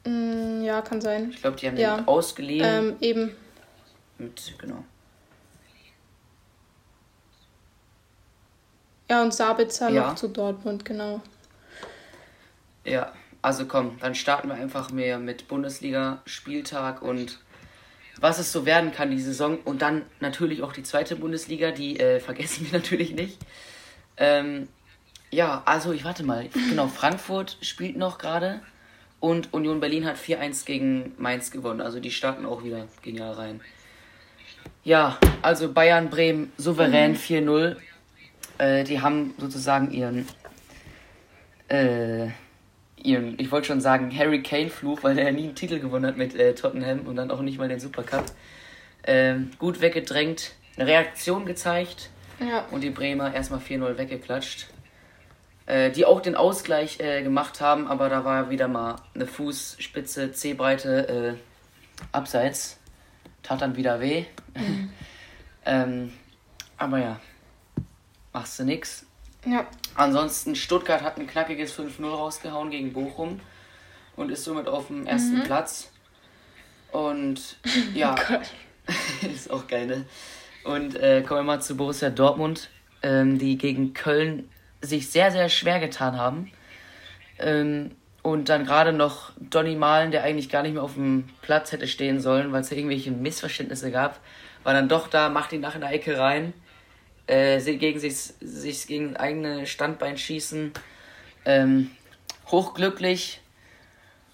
mm, 0.05 0.61
ja, 0.63 0.81
kann 0.81 1.01
sein. 1.01 1.31
Ich 1.31 1.41
glaube, 1.41 1.57
die 1.57 1.67
haben 1.67 1.77
Ja. 1.77 1.97
den 1.97 2.07
ausgeliehen. 2.07 2.65
Ähm, 2.65 2.95
eben. 3.01 3.35
Mit, 4.17 4.53
genau. 4.57 4.83
Ja, 9.09 9.21
und 9.23 9.33
Sabitzer 9.33 9.89
Ja. 9.89 10.07
noch 10.07 10.15
zu 10.15 10.27
Dortmund, 10.27 10.85
genau. 10.85 11.21
Ja, 12.85 13.11
also 13.41 13.65
komm, 13.65 13.97
dann 13.99 14.15
starten 14.15 14.47
wir 14.49 14.55
einfach 14.55 14.91
mehr 14.91 15.19
mit 15.19 15.47
Bundesliga-Spieltag 15.47 17.01
und 17.01 17.39
was 18.19 18.39
es 18.39 18.51
so 18.51 18.65
werden 18.65 18.91
kann 18.91 19.11
die 19.11 19.21
Saison 19.21 19.59
und 19.65 19.81
dann 19.81 20.03
natürlich 20.19 20.63
auch 20.63 20.73
die 20.73 20.83
zweite 20.83 21.15
Bundesliga, 21.15 21.71
die 21.71 21.99
äh, 21.99 22.19
vergessen 22.29 22.65
wir 22.69 22.79
natürlich 22.79 23.13
nicht. 23.13 23.37
Ähm, 24.17 24.67
ja, 25.31 25.61
also 25.65 25.91
ich 25.91 26.03
warte 26.03 26.23
mal, 26.23 26.49
genau, 26.69 26.87
Frankfurt 26.99 27.57
spielt 27.61 27.97
noch 27.97 28.17
gerade 28.17 28.61
und 29.19 29.53
Union 29.53 29.79
Berlin 29.79 30.05
hat 30.05 30.17
4-1 30.17 30.65
gegen 30.65 31.13
Mainz 31.17 31.51
gewonnen, 31.51 31.81
also 31.81 31.99
die 31.99 32.11
starten 32.11 32.45
auch 32.45 32.63
wieder 32.63 32.87
genial 33.01 33.33
rein. 33.33 33.61
Ja, 34.83 35.17
also 35.41 35.71
Bayern 35.71 36.09
Bremen 36.09 36.51
souverän 36.57 37.15
4-0. 37.15 37.75
Äh, 38.57 38.83
die 38.85 39.01
haben 39.01 39.33
sozusagen 39.37 39.91
ihren 39.91 40.27
äh, 41.67 42.29
ihren, 43.03 43.39
ich 43.39 43.51
wollte 43.51 43.67
schon 43.67 43.81
sagen, 43.81 44.15
Harry 44.17 44.41
Kane-Fluch, 44.43 45.03
weil 45.03 45.17
er 45.17 45.31
nie 45.31 45.45
einen 45.45 45.55
Titel 45.55 45.79
gewonnen 45.79 46.05
hat 46.05 46.17
mit 46.17 46.35
äh, 46.35 46.53
Tottenham 46.55 47.01
und 47.01 47.15
dann 47.15 47.31
auch 47.31 47.41
nicht 47.41 47.57
mal 47.57 47.67
den 47.67 47.79
Supercup. 47.79 48.25
Ähm, 49.03 49.51
gut 49.59 49.81
weggedrängt, 49.81 50.53
eine 50.75 50.87
Reaktion 50.87 51.45
gezeigt 51.45 52.09
Ja. 52.39 52.65
und 52.71 52.81
die 52.81 52.89
Bremer 52.89 53.33
erstmal 53.33 53.59
4-0 53.59 53.97
weggeklatscht. 53.97 54.67
Äh, 55.65 55.91
die 55.91 56.05
auch 56.05 56.19
den 56.19 56.35
Ausgleich 56.35 56.99
äh, 56.99 57.21
gemacht 57.21 57.61
haben, 57.61 57.87
aber 57.87 58.09
da 58.09 58.25
war 58.25 58.49
wieder 58.49 58.67
mal 58.67 58.95
eine 59.13 59.27
Fußspitze, 59.27 60.31
C-Breite 60.31 61.07
äh, 61.07 61.33
abseits. 62.11 62.79
Tat 63.43 63.61
dann 63.61 63.75
wieder 63.75 63.99
weh. 63.99 64.25
ähm, 65.65 66.11
aber 66.77 66.97
ja, 66.99 67.19
machst 68.33 68.57
du 68.59 68.63
nix. 68.63 69.05
Ja. 69.45 69.65
Ansonsten, 69.95 70.55
Stuttgart 70.55 71.01
hat 71.01 71.17
ein 71.17 71.27
knackiges 71.27 71.77
5-0 71.77 72.05
rausgehauen 72.05 72.69
gegen 72.69 72.93
Bochum. 72.93 73.39
und 74.15 74.31
ist 74.31 74.43
somit 74.43 74.67
auf 74.67 74.87
dem 74.87 75.07
ersten 75.07 75.39
mhm. 75.39 75.43
Platz. 75.43 75.89
Und 76.91 77.57
ja, 77.93 78.15
ist 79.33 79.49
auch 79.49 79.67
geil, 79.67 79.87
ne? 79.87 80.05
Und 80.63 80.95
äh, 80.95 81.21
kommen 81.21 81.41
wir 81.41 81.43
mal 81.43 81.61
zu 81.61 81.77
Borussia 81.77 82.09
Dortmund, 82.09 82.69
ähm, 83.01 83.39
die 83.39 83.57
gegen 83.57 83.93
Köln 83.93 84.49
sich 84.81 85.09
sehr, 85.09 85.31
sehr 85.31 85.49
schwer 85.49 85.79
getan 85.79 86.17
haben. 86.17 86.51
Ähm, 87.39 87.91
und 88.21 88.49
dann 88.49 88.65
gerade 88.65 88.91
noch 88.91 89.31
Donny 89.39 89.75
Malen, 89.75 90.11
der 90.11 90.23
eigentlich 90.23 90.49
gar 90.49 90.63
nicht 90.63 90.73
mehr 90.73 90.83
auf 90.83 90.95
dem 90.95 91.29
Platz 91.41 91.71
hätte 91.71 91.87
stehen 91.87 92.19
sollen, 92.19 92.51
weil 92.51 92.61
es 92.61 92.69
ja 92.69 92.77
irgendwelche 92.77 93.11
Missverständnisse 93.11 93.91
gab, 93.91 94.19
war 94.63 94.73
dann 94.73 94.89
doch 94.89 95.07
da, 95.07 95.29
macht 95.29 95.53
ihn 95.53 95.61
nach 95.61 95.75
in 95.75 95.81
der 95.81 95.91
Ecke 95.91 96.17
rein, 96.17 96.53
äh, 97.29 97.59
gegen 97.77 97.99
sich, 97.99 98.33
sich 98.41 98.87
gegen 98.87 99.15
eigene 99.15 99.67
Standbein 99.67 100.17
schießen. 100.17 100.73
Ähm, 101.45 101.91
hochglücklich 102.47 103.41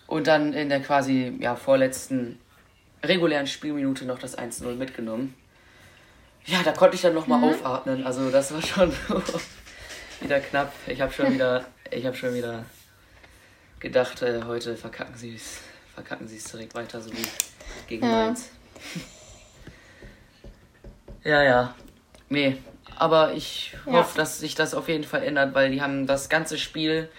und 0.07 0.27
dann 0.27 0.53
in 0.53 0.69
der 0.69 0.81
quasi 0.81 1.35
ja, 1.39 1.55
vorletzten 1.55 2.39
regulären 3.03 3.47
Spielminute 3.47 4.05
noch 4.05 4.17
das 4.17 4.37
1-0 4.37 4.75
mitgenommen. 4.75 5.35
Ja, 6.45 6.63
da 6.63 6.71
konnte 6.71 6.95
ich 6.95 7.01
dann 7.01 7.13
nochmal 7.13 7.39
mhm. 7.39 7.45
aufatmen. 7.45 8.05
Also 8.05 8.29
das 8.31 8.53
war 8.53 8.61
schon 8.61 8.93
wieder 10.21 10.39
knapp. 10.39 10.71
Ich 10.87 11.01
habe 11.01 11.11
schon 11.11 11.33
wieder, 11.33 11.65
ich 11.91 12.05
habe 12.05 12.15
schon 12.15 12.33
wieder 12.33 12.65
gedacht, 13.79 14.21
äh, 14.21 14.43
heute 14.43 14.77
verkacken 14.77 15.15
sie 15.17 15.35
es, 15.35 15.59
verkacken 15.93 16.27
sie 16.27 16.37
es 16.37 16.45
direkt 16.45 16.73
weiter, 16.75 17.01
so 17.01 17.11
wie 17.11 17.25
gegen 17.87 18.05
ja. 18.05 18.11
Mainz. 18.11 18.49
ja, 21.23 21.43
ja. 21.43 21.75
Nee, 22.29 22.57
aber 22.97 23.33
ich 23.33 23.75
ja. 23.85 23.93
hoffe, 23.93 24.17
dass 24.17 24.39
sich 24.39 24.55
das 24.55 24.73
auf 24.73 24.87
jeden 24.87 25.03
Fall 25.03 25.23
ändert, 25.23 25.53
weil 25.53 25.71
die 25.71 25.81
haben 25.81 26.07
das 26.07 26.29
ganze 26.29 26.57
Spiel 26.57 27.09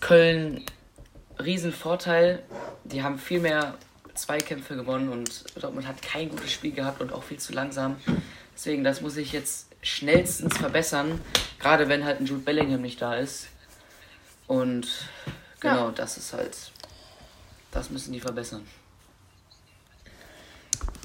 Köln 0.00 0.64
Riesenvorteil. 1.38 2.42
Die 2.84 3.02
haben 3.02 3.18
viel 3.18 3.40
mehr 3.40 3.74
Zweikämpfe 4.14 4.76
gewonnen 4.76 5.10
und 5.10 5.44
Dortmund 5.60 5.86
hat 5.86 6.00
kein 6.02 6.28
gutes 6.28 6.52
Spiel 6.52 6.72
gehabt 6.72 7.00
und 7.00 7.12
auch 7.12 7.22
viel 7.22 7.38
zu 7.38 7.52
langsam. 7.52 7.96
Deswegen, 8.54 8.84
das 8.84 9.00
muss 9.00 9.16
ich 9.16 9.32
jetzt 9.32 9.68
schnellstens 9.82 10.56
verbessern, 10.56 11.20
gerade 11.58 11.88
wenn 11.88 12.04
halt 12.04 12.20
ein 12.20 12.26
Jude 12.26 12.42
Bellingham 12.42 12.80
nicht 12.80 13.00
da 13.00 13.16
ist. 13.16 13.48
Und 14.46 14.88
genau, 15.60 15.86
ja. 15.86 15.92
das 15.94 16.16
ist 16.16 16.32
halt, 16.32 16.56
das 17.70 17.90
müssen 17.90 18.12
die 18.12 18.20
verbessern. 18.20 18.66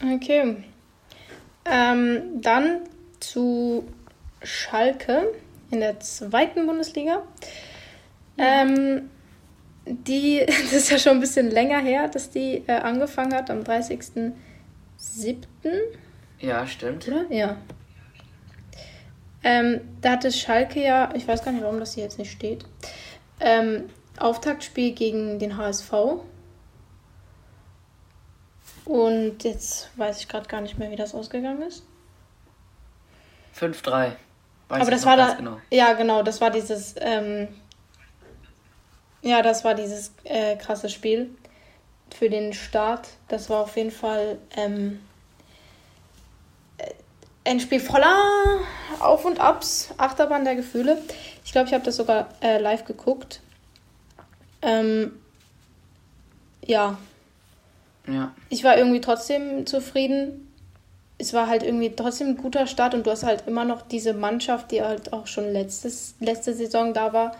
Okay. 0.01 0.63
Ähm, 1.65 2.41
dann 2.41 2.81
zu 3.19 3.87
Schalke 4.43 5.33
in 5.69 5.79
der 5.79 5.99
zweiten 5.99 6.67
Bundesliga. 6.67 7.23
Ähm, 8.37 9.09
die, 9.85 10.43
das 10.47 10.73
ist 10.73 10.91
ja 10.91 10.99
schon 10.99 11.13
ein 11.13 11.19
bisschen 11.19 11.49
länger 11.49 11.79
her, 11.79 12.07
dass 12.07 12.29
die 12.29 12.63
äh, 12.67 12.73
angefangen 12.73 13.33
hat, 13.33 13.49
am 13.49 13.61
30.07. 13.61 14.33
Ja, 16.39 16.65
stimmt. 16.67 17.07
Oder? 17.07 17.25
Ja. 17.29 17.57
Ähm, 19.43 19.81
da 20.01 20.11
hatte 20.11 20.31
Schalke 20.31 20.83
ja, 20.83 21.13
ich 21.15 21.27
weiß 21.27 21.43
gar 21.43 21.51
nicht, 21.51 21.63
warum 21.63 21.79
das 21.79 21.95
hier 21.95 22.03
jetzt 22.03 22.19
nicht 22.19 22.31
steht, 22.31 22.63
ähm, 23.39 23.89
Auftaktspiel 24.17 24.93
gegen 24.93 25.39
den 25.39 25.57
HSV. 25.57 25.91
Und 28.85 29.43
jetzt 29.43 29.89
weiß 29.97 30.19
ich 30.19 30.27
gerade 30.27 30.47
gar 30.47 30.61
nicht 30.61 30.77
mehr, 30.77 30.91
wie 30.91 30.95
das 30.95 31.15
ausgegangen 31.15 31.61
ist. 31.63 31.83
5-3. 33.57 34.13
Aber 34.79 34.91
das 34.91 35.05
war 35.05 35.17
da. 35.17 35.33
Genau. 35.33 35.57
Ja, 35.69 35.93
genau, 35.93 36.23
das 36.23 36.41
war 36.41 36.49
dieses. 36.49 36.95
Ähm, 36.99 37.47
ja, 39.21 39.41
das 39.41 39.63
war 39.63 39.75
dieses 39.75 40.13
äh, 40.23 40.55
krasse 40.55 40.89
Spiel 40.89 41.29
für 42.13 42.29
den 42.29 42.53
Start. 42.53 43.09
Das 43.27 43.49
war 43.49 43.61
auf 43.61 43.77
jeden 43.77 43.91
Fall 43.91 44.39
ähm, 44.55 44.99
äh, 46.77 46.91
ein 47.45 47.59
Spiel 47.59 47.79
voller 47.79 48.15
Auf 48.99 49.25
und 49.25 49.39
Abs, 49.39 49.89
Achterbahn 49.97 50.43
der 50.43 50.55
Gefühle. 50.55 50.97
Ich 51.45 51.51
glaube, 51.51 51.67
ich 51.67 51.73
habe 51.73 51.83
das 51.83 51.95
sogar 51.97 52.29
äh, 52.41 52.57
live 52.57 52.85
geguckt. 52.85 53.41
Ähm, 54.61 55.19
ja. 56.65 56.97
Ja. 58.07 58.33
Ich 58.49 58.63
war 58.63 58.77
irgendwie 58.77 59.01
trotzdem 59.01 59.65
zufrieden. 59.65 60.50
Es 61.21 61.33
war 61.33 61.47
halt 61.47 61.63
irgendwie 61.63 61.95
trotzdem 61.95 62.29
ein 62.29 62.37
guter 62.37 62.67
Start 62.67 62.93
und 62.93 63.05
du 63.05 63.11
hast 63.11 63.23
halt 63.23 63.43
immer 63.47 63.63
noch 63.63 63.81
diese 63.83 64.13
Mannschaft, 64.13 64.71
die 64.71 64.81
halt 64.81 65.13
auch 65.13 65.27
schon 65.27 65.51
letztes, 65.51 66.15
letzte 66.19 66.53
Saison 66.53 66.93
da 66.93 67.13
war 67.13 67.33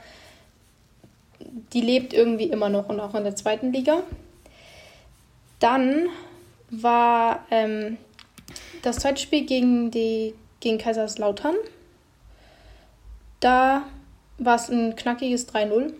die 1.73 1.81
lebt 1.81 2.13
irgendwie 2.13 2.45
immer 2.45 2.69
noch 2.69 2.89
und 2.89 3.00
auch 3.00 3.15
in 3.15 3.23
der 3.23 3.35
zweiten 3.35 3.71
Liga. 3.71 4.03
Dann 5.59 6.09
war 6.69 7.45
ähm, 7.51 7.97
das 8.81 8.97
zweite 8.97 9.21
Spiel 9.21 9.45
gegen, 9.45 9.91
die, 9.91 10.33
gegen 10.59 10.77
Kaiserslautern. 10.77 11.55
Da 13.39 13.83
war 14.38 14.55
es 14.55 14.69
ein 14.69 14.95
knackiges 14.95 15.50
3-0. 15.50 15.93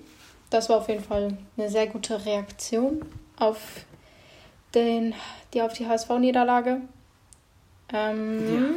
Das 0.50 0.69
war 0.69 0.77
auf 0.77 0.89
jeden 0.89 1.03
Fall 1.03 1.38
eine 1.57 1.69
sehr 1.69 1.88
gute 1.88 2.25
Reaktion 2.25 3.05
auf, 3.38 3.85
den, 4.73 5.13
die, 5.53 5.61
auf 5.61 5.73
die 5.73 5.88
HSV-Niederlage. 5.88 6.81
Ähm, 7.93 8.55
ja. 8.55 8.69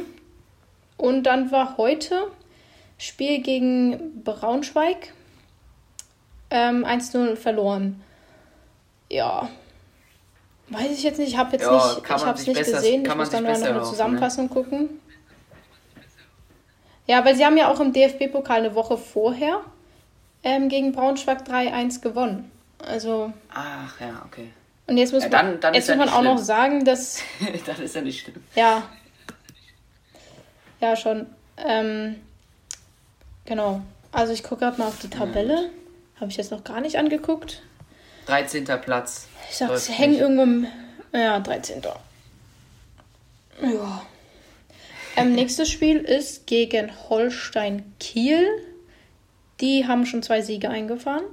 Und 0.97 1.23
dann 1.23 1.51
war 1.51 1.77
heute 1.77 2.31
Spiel 2.97 3.41
gegen 3.41 4.23
Braunschweig. 4.23 5.13
Ähm, 6.49 6.85
1-0 6.85 7.35
verloren. 7.35 8.01
Ja. 9.09 9.49
Weiß 10.69 10.91
ich 10.91 11.03
jetzt 11.03 11.19
nicht. 11.19 11.29
Ich 11.29 11.37
habe 11.37 11.53
jetzt 11.53 11.63
ja, 11.63 11.71
nicht, 11.71 12.01
ich 12.05 12.09
habe 12.09 12.39
es 12.39 12.47
nicht 12.47 12.57
besser, 12.57 12.77
gesehen. 12.77 13.05
Ich 13.05 13.15
muss 13.15 13.29
dann 13.29 13.43
mal 13.43 13.59
noch 13.59 13.67
eine 13.67 13.83
Zusammenfassung 13.83 14.45
ne? 14.45 14.51
gucken. 14.51 14.89
Ja, 17.07 17.23
weil 17.23 17.35
sie 17.35 17.45
haben 17.45 17.57
ja 17.57 17.71
auch 17.71 17.79
im 17.79 17.93
DFB-Pokal 17.93 18.59
eine 18.59 18.75
Woche 18.75 18.97
vorher 18.97 19.61
ähm, 20.43 20.69
gegen 20.69 20.91
Braunschweig 20.91 21.47
3-1 21.47 22.01
gewonnen. 22.01 22.51
Also. 22.79 23.31
Ach 23.53 23.99
ja, 23.99 24.23
okay. 24.25 24.49
Und 24.87 24.97
jetzt 24.97 25.13
muss 25.13 25.23
ja, 25.23 25.29
dann, 25.29 25.59
dann 25.59 25.73
jetzt 25.73 25.87
muss 25.89 25.97
man 25.97 26.09
auch 26.09 26.23
noch 26.23 26.37
sagen, 26.37 26.85
dass. 26.85 27.19
das 27.65 27.79
ist 27.79 27.95
ja 27.95 28.01
nicht 28.01 28.21
schlimm. 28.21 28.43
Ja. 28.55 28.83
Ja, 30.81 30.95
schon. 30.95 31.25
Ähm, 31.57 32.15
genau. 33.45 33.81
Also 34.11 34.33
ich 34.33 34.43
gucke 34.43 34.61
gerade 34.61 34.77
mal 34.77 34.87
auf 34.87 34.99
die 34.99 35.09
Tabelle. 35.09 35.69
Habe 36.19 36.31
ich 36.31 36.37
jetzt 36.37 36.51
noch 36.51 36.63
gar 36.63 36.81
nicht 36.81 36.97
angeguckt. 36.97 37.61
13. 38.27 38.65
Platz. 38.81 39.27
Ich 39.49 39.57
sag, 39.57 39.77
sie 39.77 39.91
hängen 39.91 40.17
irgendwo 40.17 40.67
Ja, 41.13 41.39
13. 41.39 41.81
Ja. 43.61 44.05
Ähm, 45.17 45.33
nächstes 45.33 45.69
Spiel 45.69 45.97
ist 45.97 46.47
gegen 46.47 46.91
Holstein 47.09 47.93
Kiel. 47.99 48.47
Die 49.61 49.87
haben 49.87 50.05
schon 50.05 50.23
zwei 50.23 50.41
Siege 50.41 50.69
eingefahren. 50.69 51.23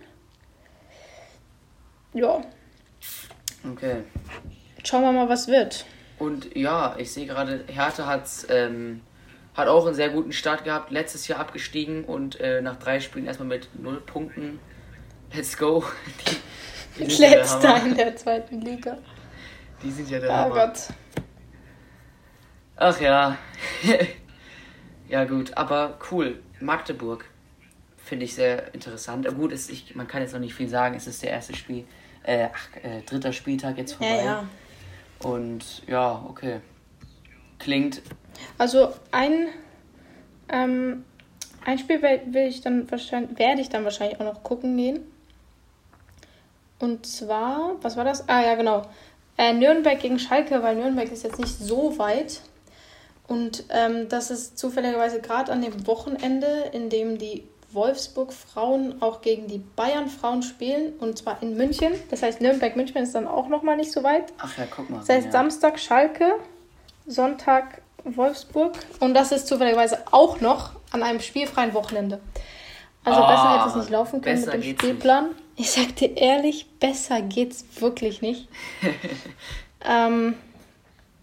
Ja. 2.14 2.42
Okay. 3.68 4.02
Schauen 4.84 5.02
wir 5.02 5.12
mal, 5.12 5.28
was 5.28 5.48
wird. 5.48 5.84
Und 6.18 6.54
ja, 6.56 6.94
ich 6.98 7.10
sehe 7.12 7.26
gerade, 7.26 7.64
Hertha 7.66 8.06
hat 8.06 8.28
ähm, 8.48 9.00
hat 9.54 9.68
auch 9.68 9.86
einen 9.86 9.94
sehr 9.94 10.08
guten 10.10 10.32
Start 10.32 10.64
gehabt, 10.64 10.90
letztes 10.90 11.28
Jahr 11.28 11.40
abgestiegen 11.40 12.04
und 12.04 12.40
äh, 12.40 12.62
nach 12.62 12.76
drei 12.76 13.00
Spielen 13.00 13.26
erstmal 13.26 13.48
mit 13.48 13.68
null 13.80 14.00
Punkten 14.00 14.58
Let's 15.34 15.56
go. 15.56 15.82
Die, 16.98 17.06
die 17.06 17.14
Letzter 17.22 17.60
der 17.60 17.84
in 17.86 17.96
der 17.96 18.16
zweiten 18.16 18.60
Liga. 18.60 18.98
Die 19.82 19.90
sind 19.90 20.10
ja 20.10 20.18
der 20.18 20.28
Oh 20.28 20.34
Hammer. 20.34 20.54
Gott. 20.54 20.88
Ach 22.76 23.00
ja. 23.00 23.38
ja 25.08 25.24
gut, 25.24 25.56
aber 25.56 25.98
cool. 26.10 26.42
Magdeburg 26.60 27.24
finde 27.96 28.26
ich 28.26 28.34
sehr 28.34 28.74
interessant. 28.74 29.26
Gut, 29.34 29.52
ist, 29.52 29.70
ich, 29.70 29.94
man 29.94 30.06
kann 30.06 30.20
jetzt 30.20 30.34
noch 30.34 30.40
nicht 30.40 30.52
viel 30.52 30.68
sagen. 30.68 30.94
Es 30.94 31.06
ist 31.06 31.22
der 31.22 31.30
erste 31.30 31.56
Spiel, 31.56 31.86
äh, 32.24 32.48
ach, 32.52 32.76
äh, 32.82 33.00
dritter 33.02 33.32
Spieltag 33.32 33.78
jetzt 33.78 33.94
vorbei. 33.94 34.16
Ja, 34.16 34.24
ja. 34.24 34.48
Und 35.20 35.82
ja, 35.86 36.22
okay. 36.28 36.60
Klingt. 37.58 38.02
Also 38.58 38.92
ein 39.10 39.48
ähm, 40.48 41.04
ein 41.64 41.78
Spiel 41.78 42.02
will 42.02 42.48
ich 42.48 42.60
dann 42.60 42.90
wahrscheinlich, 42.90 43.38
werde 43.38 43.60
ich 43.60 43.68
dann 43.68 43.84
wahrscheinlich 43.84 44.20
auch 44.20 44.24
noch 44.24 44.42
gucken 44.42 44.76
gehen. 44.76 45.00
Und 46.78 47.06
zwar, 47.06 47.76
was 47.80 47.96
war 47.96 48.04
das? 48.04 48.28
Ah 48.28 48.42
ja, 48.42 48.56
genau. 48.56 48.82
Äh, 49.38 49.52
Nürnberg 49.52 49.98
gegen 50.00 50.18
Schalke, 50.18 50.62
weil 50.62 50.74
Nürnberg 50.74 51.10
ist 51.10 51.22
jetzt 51.22 51.38
nicht 51.38 51.56
so 51.56 51.96
weit. 51.98 52.40
Und 53.28 53.64
ähm, 53.70 54.08
das 54.08 54.30
ist 54.30 54.58
zufälligerweise 54.58 55.20
gerade 55.20 55.52
an 55.52 55.62
dem 55.62 55.86
Wochenende, 55.86 56.70
in 56.72 56.90
dem 56.90 57.18
die 57.18 57.44
Wolfsburg-Frauen 57.70 59.00
auch 59.00 59.22
gegen 59.22 59.46
die 59.46 59.58
Bayern-Frauen 59.58 60.42
spielen. 60.42 60.94
Und 60.98 61.18
zwar 61.18 61.40
in 61.40 61.56
München. 61.56 61.92
Das 62.10 62.22
heißt, 62.22 62.40
Nürnberg-München 62.40 63.00
ist 63.00 63.14
dann 63.14 63.28
auch 63.28 63.48
nochmal 63.48 63.76
nicht 63.76 63.92
so 63.92 64.02
weit. 64.02 64.32
Ach 64.38 64.58
ja, 64.58 64.64
guck 64.68 64.90
mal. 64.90 64.98
Das 64.98 65.08
heißt, 65.08 65.26
ja. 65.26 65.32
Samstag 65.32 65.78
Schalke, 65.78 66.32
Sonntag 67.06 67.82
Wolfsburg. 68.04 68.74
Und 69.00 69.14
das 69.14 69.32
ist 69.32 69.46
zufälligerweise 69.46 69.98
auch 70.10 70.40
noch 70.40 70.72
an 70.90 71.02
einem 71.02 71.20
spielfreien 71.20 71.74
Wochenende. 71.74 72.20
Also 73.04 73.22
oh, 73.22 73.26
besser 73.26 73.58
hätte 73.58 73.68
es 73.70 73.76
nicht 73.76 73.90
laufen 73.90 74.20
können 74.20 74.40
mit 74.40 74.52
dem 74.52 74.62
Spielplan. 74.62 75.28
Nicht. 75.28 75.36
Ich 75.56 75.70
sag 75.70 75.96
dir 75.96 76.16
ehrlich, 76.16 76.66
besser 76.78 77.20
geht's 77.20 77.64
wirklich 77.80 78.22
nicht. 78.22 78.48
ähm, 79.88 80.34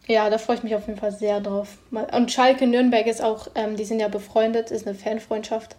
ja, 0.08 0.30
da 0.30 0.38
freue 0.38 0.58
ich 0.58 0.64
mich 0.64 0.76
auf 0.76 0.88
jeden 0.88 1.00
Fall 1.00 1.12
sehr 1.12 1.40
drauf. 1.40 1.78
Und 2.12 2.32
Schalke 2.32 2.68
Nürnberg 2.68 3.08
ist 3.08 3.22
auch, 3.22 3.48
ähm, 3.56 3.76
die 3.76 3.86
sind 3.86 4.00
ja 4.00 4.08
befreundet, 4.08 4.72
ist 4.72 4.88
eine 4.88 4.96
Fanfreundschaft. 4.96 5.76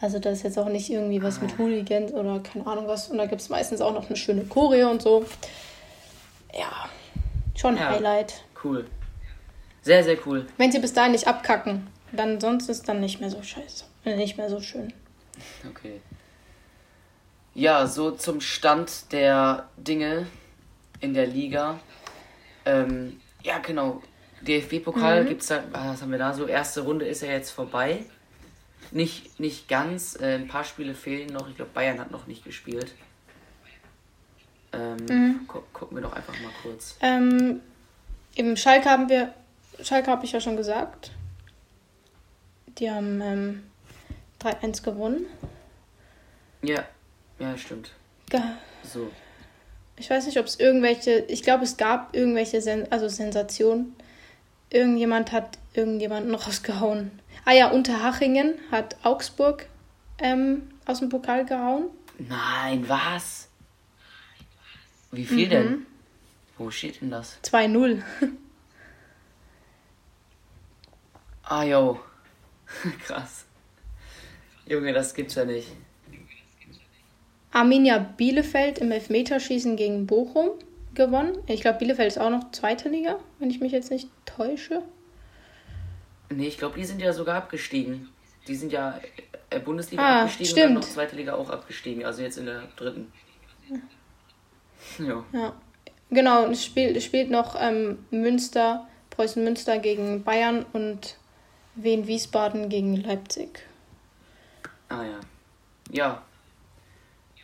Also 0.00 0.18
da 0.18 0.30
ist 0.30 0.42
jetzt 0.42 0.58
auch 0.58 0.68
nicht 0.68 0.90
irgendwie 0.90 1.22
was 1.22 1.40
mit 1.40 1.52
ah. 1.52 1.58
Hooligans 1.58 2.12
oder 2.12 2.40
keine 2.40 2.66
Ahnung 2.66 2.86
was. 2.88 3.08
Und 3.08 3.18
da 3.18 3.26
gibt 3.26 3.40
es 3.40 3.48
meistens 3.48 3.80
auch 3.80 3.94
noch 3.94 4.08
eine 4.08 4.16
schöne 4.16 4.44
Choreo 4.44 4.90
und 4.90 5.00
so. 5.02 5.24
Ja, 6.52 6.88
schon 7.56 7.76
ja, 7.76 7.90
Highlight. 7.90 8.42
Cool. 8.62 8.86
Sehr, 9.82 10.04
sehr 10.04 10.16
cool. 10.26 10.46
Wenn 10.56 10.70
sie 10.70 10.78
bis 10.78 10.92
dahin 10.92 11.12
nicht 11.12 11.26
abkacken, 11.26 11.88
dann 12.12 12.40
sonst 12.40 12.68
ist 12.68 12.88
dann 12.88 13.00
nicht 13.00 13.20
mehr 13.20 13.30
so 13.30 13.42
scheiße. 13.42 13.84
Äh, 14.04 14.16
nicht 14.16 14.36
mehr 14.36 14.48
so 14.48 14.60
schön. 14.60 14.92
Okay. 15.68 16.00
Ja, 17.54 17.86
so 17.86 18.12
zum 18.12 18.40
Stand 18.40 19.12
der 19.12 19.68
Dinge 19.76 20.26
in 21.00 21.14
der 21.14 21.26
Liga. 21.26 21.80
Ähm, 22.64 23.20
ja, 23.42 23.58
genau. 23.58 24.02
DFB-Pokal 24.42 25.24
mhm. 25.24 25.28
gibt 25.28 25.42
es 25.42 25.48
da, 25.48 25.62
was 25.70 26.02
haben 26.02 26.10
wir 26.10 26.18
da 26.18 26.32
so? 26.32 26.46
Erste 26.46 26.82
Runde 26.82 27.06
ist 27.06 27.22
ja 27.22 27.28
jetzt 27.28 27.50
vorbei. 27.50 28.04
Nicht, 28.90 29.38
nicht 29.38 29.68
ganz. 29.68 30.18
Äh, 30.20 30.34
ein 30.34 30.48
paar 30.48 30.64
Spiele 30.64 30.94
fehlen 30.94 31.32
noch. 31.32 31.48
Ich 31.48 31.56
glaube, 31.56 31.70
Bayern 31.72 31.98
hat 31.98 32.10
noch 32.10 32.26
nicht 32.26 32.44
gespielt. 32.44 32.94
Ähm, 34.72 34.96
mhm. 35.08 35.40
gu 35.46 35.60
gucken 35.72 35.96
wir 35.96 36.02
doch 36.02 36.14
einfach 36.14 36.34
mal 36.40 36.52
kurz. 36.62 36.96
Ähm, 37.00 37.60
Im 38.34 38.56
Schalke 38.56 38.88
haben 38.88 39.08
wir. 39.08 39.34
Schalke 39.82 40.10
habe 40.10 40.24
ich 40.24 40.32
ja 40.32 40.40
schon 40.40 40.56
gesagt. 40.56 41.10
Die 42.78 42.90
haben 42.90 43.20
ähm, 43.20 43.62
3-1 44.40 44.82
gewonnen. 44.82 45.26
Ja, 46.62 46.84
ja, 47.38 47.56
stimmt. 47.58 47.90
Ge 48.30 48.40
so. 48.84 49.10
Ich 49.96 50.08
weiß 50.08 50.26
nicht, 50.26 50.38
ob 50.38 50.46
es 50.46 50.58
irgendwelche. 50.58 51.24
Ich 51.28 51.42
glaube, 51.42 51.64
es 51.64 51.76
gab 51.76 52.14
irgendwelche 52.14 52.60
Sen 52.60 52.90
also 52.90 53.08
Sensationen. 53.08 53.94
Irgendjemand 54.70 55.32
hat 55.32 55.58
irgendjemanden 55.74 56.34
rausgehauen. 56.34 57.10
Ah 57.44 57.52
ja, 57.52 57.70
Unterhachingen 57.70 58.54
hat 58.70 58.96
Augsburg 59.02 59.66
ähm, 60.18 60.70
aus 60.86 61.00
dem 61.00 61.08
Pokal 61.08 61.44
gehauen. 61.44 61.86
Nein, 62.18 62.88
was? 62.88 63.48
Wie 65.10 65.24
viel 65.24 65.46
mhm. 65.46 65.50
denn? 65.50 65.86
Wo 66.56 66.70
steht 66.70 67.00
denn 67.00 67.10
das? 67.10 67.38
2-0. 67.44 68.02
ah, 71.44 71.64
jo. 71.64 72.00
Krass. 73.06 73.44
Junge, 74.66 74.92
das 74.92 75.14
gibt's 75.14 75.34
ja 75.34 75.44
nicht. 75.44 75.68
Arminia 77.50 77.98
Bielefeld 77.98 78.78
im 78.78 78.90
Elfmeterschießen 78.92 79.76
gegen 79.76 80.06
Bochum 80.06 80.50
gewonnen. 80.94 81.38
Ich 81.46 81.60
glaube, 81.60 81.78
Bielefeld 81.78 82.08
ist 82.08 82.18
auch 82.18 82.30
noch 82.30 82.50
zweite 82.52 82.88
Liga, 82.88 83.18
wenn 83.38 83.50
ich 83.50 83.60
mich 83.60 83.72
jetzt 83.72 83.90
nicht 83.90 84.08
täusche. 84.24 84.82
Nee, 86.30 86.48
ich 86.48 86.58
glaube, 86.58 86.78
die 86.78 86.84
sind 86.84 87.00
ja 87.00 87.12
sogar 87.12 87.36
abgestiegen. 87.36 88.08
Die 88.48 88.56
sind 88.56 88.72
ja 88.72 88.98
äh, 89.50 89.60
Bundesliga 89.60 90.02
ah, 90.02 90.22
abgestiegen 90.22 90.50
stimmt. 90.50 90.68
und 90.68 90.74
dann 90.74 90.82
noch 90.82 90.88
zweite 90.88 91.16
Liga 91.16 91.34
auch 91.34 91.50
abgestiegen. 91.50 92.04
Also 92.04 92.22
jetzt 92.22 92.38
in 92.38 92.46
der 92.46 92.62
dritten. 92.76 93.12
Ja. 94.98 95.24
ja. 95.32 95.54
Genau, 96.10 96.46
es 96.46 96.64
spielt, 96.64 97.02
spielt 97.02 97.30
noch 97.30 97.54
ähm, 97.58 98.04
Münster, 98.10 98.88
Preußen 99.10 99.42
Münster 99.44 99.78
gegen 99.78 100.24
Bayern 100.24 100.66
und 100.72 101.16
Wien 101.74 102.06
Wiesbaden 102.06 102.68
gegen 102.68 102.96
Leipzig. 102.96 103.66
Ah 104.88 105.04
ja. 105.04 105.20
Ja. 105.90 106.22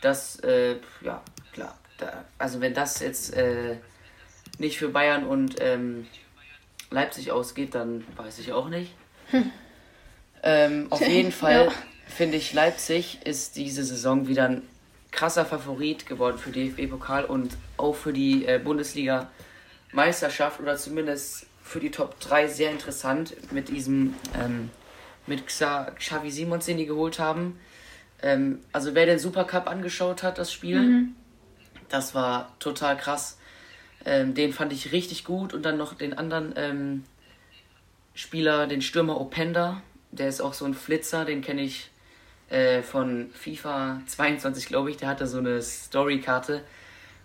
Das, 0.01 0.39
äh, 0.41 0.77
ja, 1.01 1.23
klar. 1.53 1.77
Da, 1.99 2.25
also 2.39 2.61
wenn 2.61 2.75
das 2.75 3.01
jetzt 3.01 3.35
äh, 3.35 3.77
nicht 4.59 4.79
für 4.79 4.89
Bayern 4.89 5.27
und 5.27 5.57
ähm, 5.61 6.07
Leipzig 6.91 7.33
ausgeht, 7.33 7.75
dann 7.75 8.05
weiß 8.17 8.39
ich 8.39 8.53
auch 8.53 8.69
nicht. 8.69 8.93
Hm. 9.31 9.51
Ähm, 10.41 10.87
auf 10.91 11.05
jeden 11.05 11.33
Fall 11.43 11.65
ja. 11.65 11.73
finde 12.07 12.37
ich, 12.37 12.53
Leipzig 12.53 13.19
ist 13.25 13.57
diese 13.57 13.83
Saison 13.83 14.29
wieder 14.29 14.45
ein 14.45 14.63
krasser 15.11 15.45
Favorit 15.45 16.07
geworden 16.07 16.39
für 16.39 16.53
DFB-Pokal 16.53 17.25
und 17.25 17.57
auch 17.77 17.97
für 17.97 18.13
die 18.13 18.47
äh, 18.47 18.61
Bundesliga-Meisterschaft 18.63 20.61
oder 20.61 20.77
zumindest 20.77 21.48
für 21.69 21.81
die 21.81 21.91
Top 21.91 22.19
3 22.21 22.49
sehr 22.49 22.71
interessant 22.71 23.37
mit 23.53 23.69
diesem, 23.69 24.15
ähm, 24.35 24.71
mit 25.27 25.47
Xa 25.47 25.91
Xavi 25.91 26.31
Simons, 26.31 26.65
den 26.65 26.79
die 26.79 26.87
geholt 26.87 27.19
haben. 27.19 27.61
Ähm, 28.23 28.61
also 28.73 28.95
wer 28.95 29.05
den 29.05 29.19
Supercup 29.19 29.69
angeschaut 29.69 30.23
hat, 30.23 30.39
das 30.39 30.51
Spiel, 30.51 30.81
mhm. 30.81 31.17
das 31.91 32.15
war 32.15 32.57
total 32.59 32.97
krass. 32.97 33.39
Ähm, 34.07 34.35
den 34.35 34.55
fand 34.55 34.73
ich 34.73 34.93
richtig 34.93 35.25
gut. 35.25 35.53
Und 35.53 35.63
dann 35.65 35.77
noch 35.77 35.93
den 35.93 36.15
anderen 36.17 36.55
ähm, 36.57 37.05
Spieler, 38.15 38.67
den 38.67 38.81
Stürmer 38.81 39.21
Openda. 39.21 39.83
Der 40.11 40.29
ist 40.29 40.41
auch 40.41 40.55
so 40.55 40.65
ein 40.65 40.73
Flitzer, 40.73 41.27
den 41.27 41.43
kenne 41.43 41.61
ich 41.63 41.91
äh, 42.49 42.81
von 42.81 43.31
FIFA 43.35 44.01
22, 44.07 44.67
glaube 44.67 44.91
ich. 44.91 44.97
Der 44.97 45.09
hatte 45.09 45.27
so 45.27 45.37
eine 45.37 45.61
Storykarte. 45.61 46.63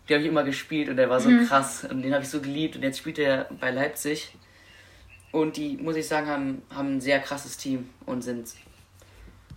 Die 0.07 0.13
habe 0.13 0.23
ich 0.23 0.29
immer 0.29 0.43
gespielt 0.43 0.89
und 0.89 0.97
der 0.97 1.09
war 1.09 1.19
so 1.19 1.29
mhm. 1.29 1.47
krass. 1.47 1.85
Und 1.89 2.01
den 2.01 2.13
habe 2.13 2.23
ich 2.23 2.29
so 2.29 2.41
geliebt. 2.41 2.75
Und 2.75 2.83
jetzt 2.83 2.97
spielt 2.97 3.19
er 3.19 3.47
bei 3.59 3.71
Leipzig. 3.71 4.35
Und 5.31 5.57
die, 5.57 5.77
muss 5.77 5.95
ich 5.95 6.07
sagen, 6.07 6.27
haben, 6.27 6.61
haben 6.69 6.97
ein 6.97 7.01
sehr 7.01 7.19
krasses 7.19 7.57
Team 7.57 7.89
und 8.05 8.21
sind 8.21 8.49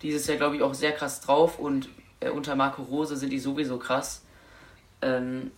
dieses 0.03 0.27
Jahr, 0.27 0.37
glaube 0.37 0.57
ich, 0.57 0.63
auch 0.63 0.75
sehr 0.75 0.93
krass 0.93 1.21
drauf. 1.21 1.59
Und 1.59 1.89
äh, 2.21 2.31
unter 2.31 2.55
Marco 2.57 2.83
Rose 2.83 3.17
sind 3.17 3.31
die 3.31 3.39
sowieso 3.39 3.79
krass. 3.79 4.23
Ähm, 5.03 5.51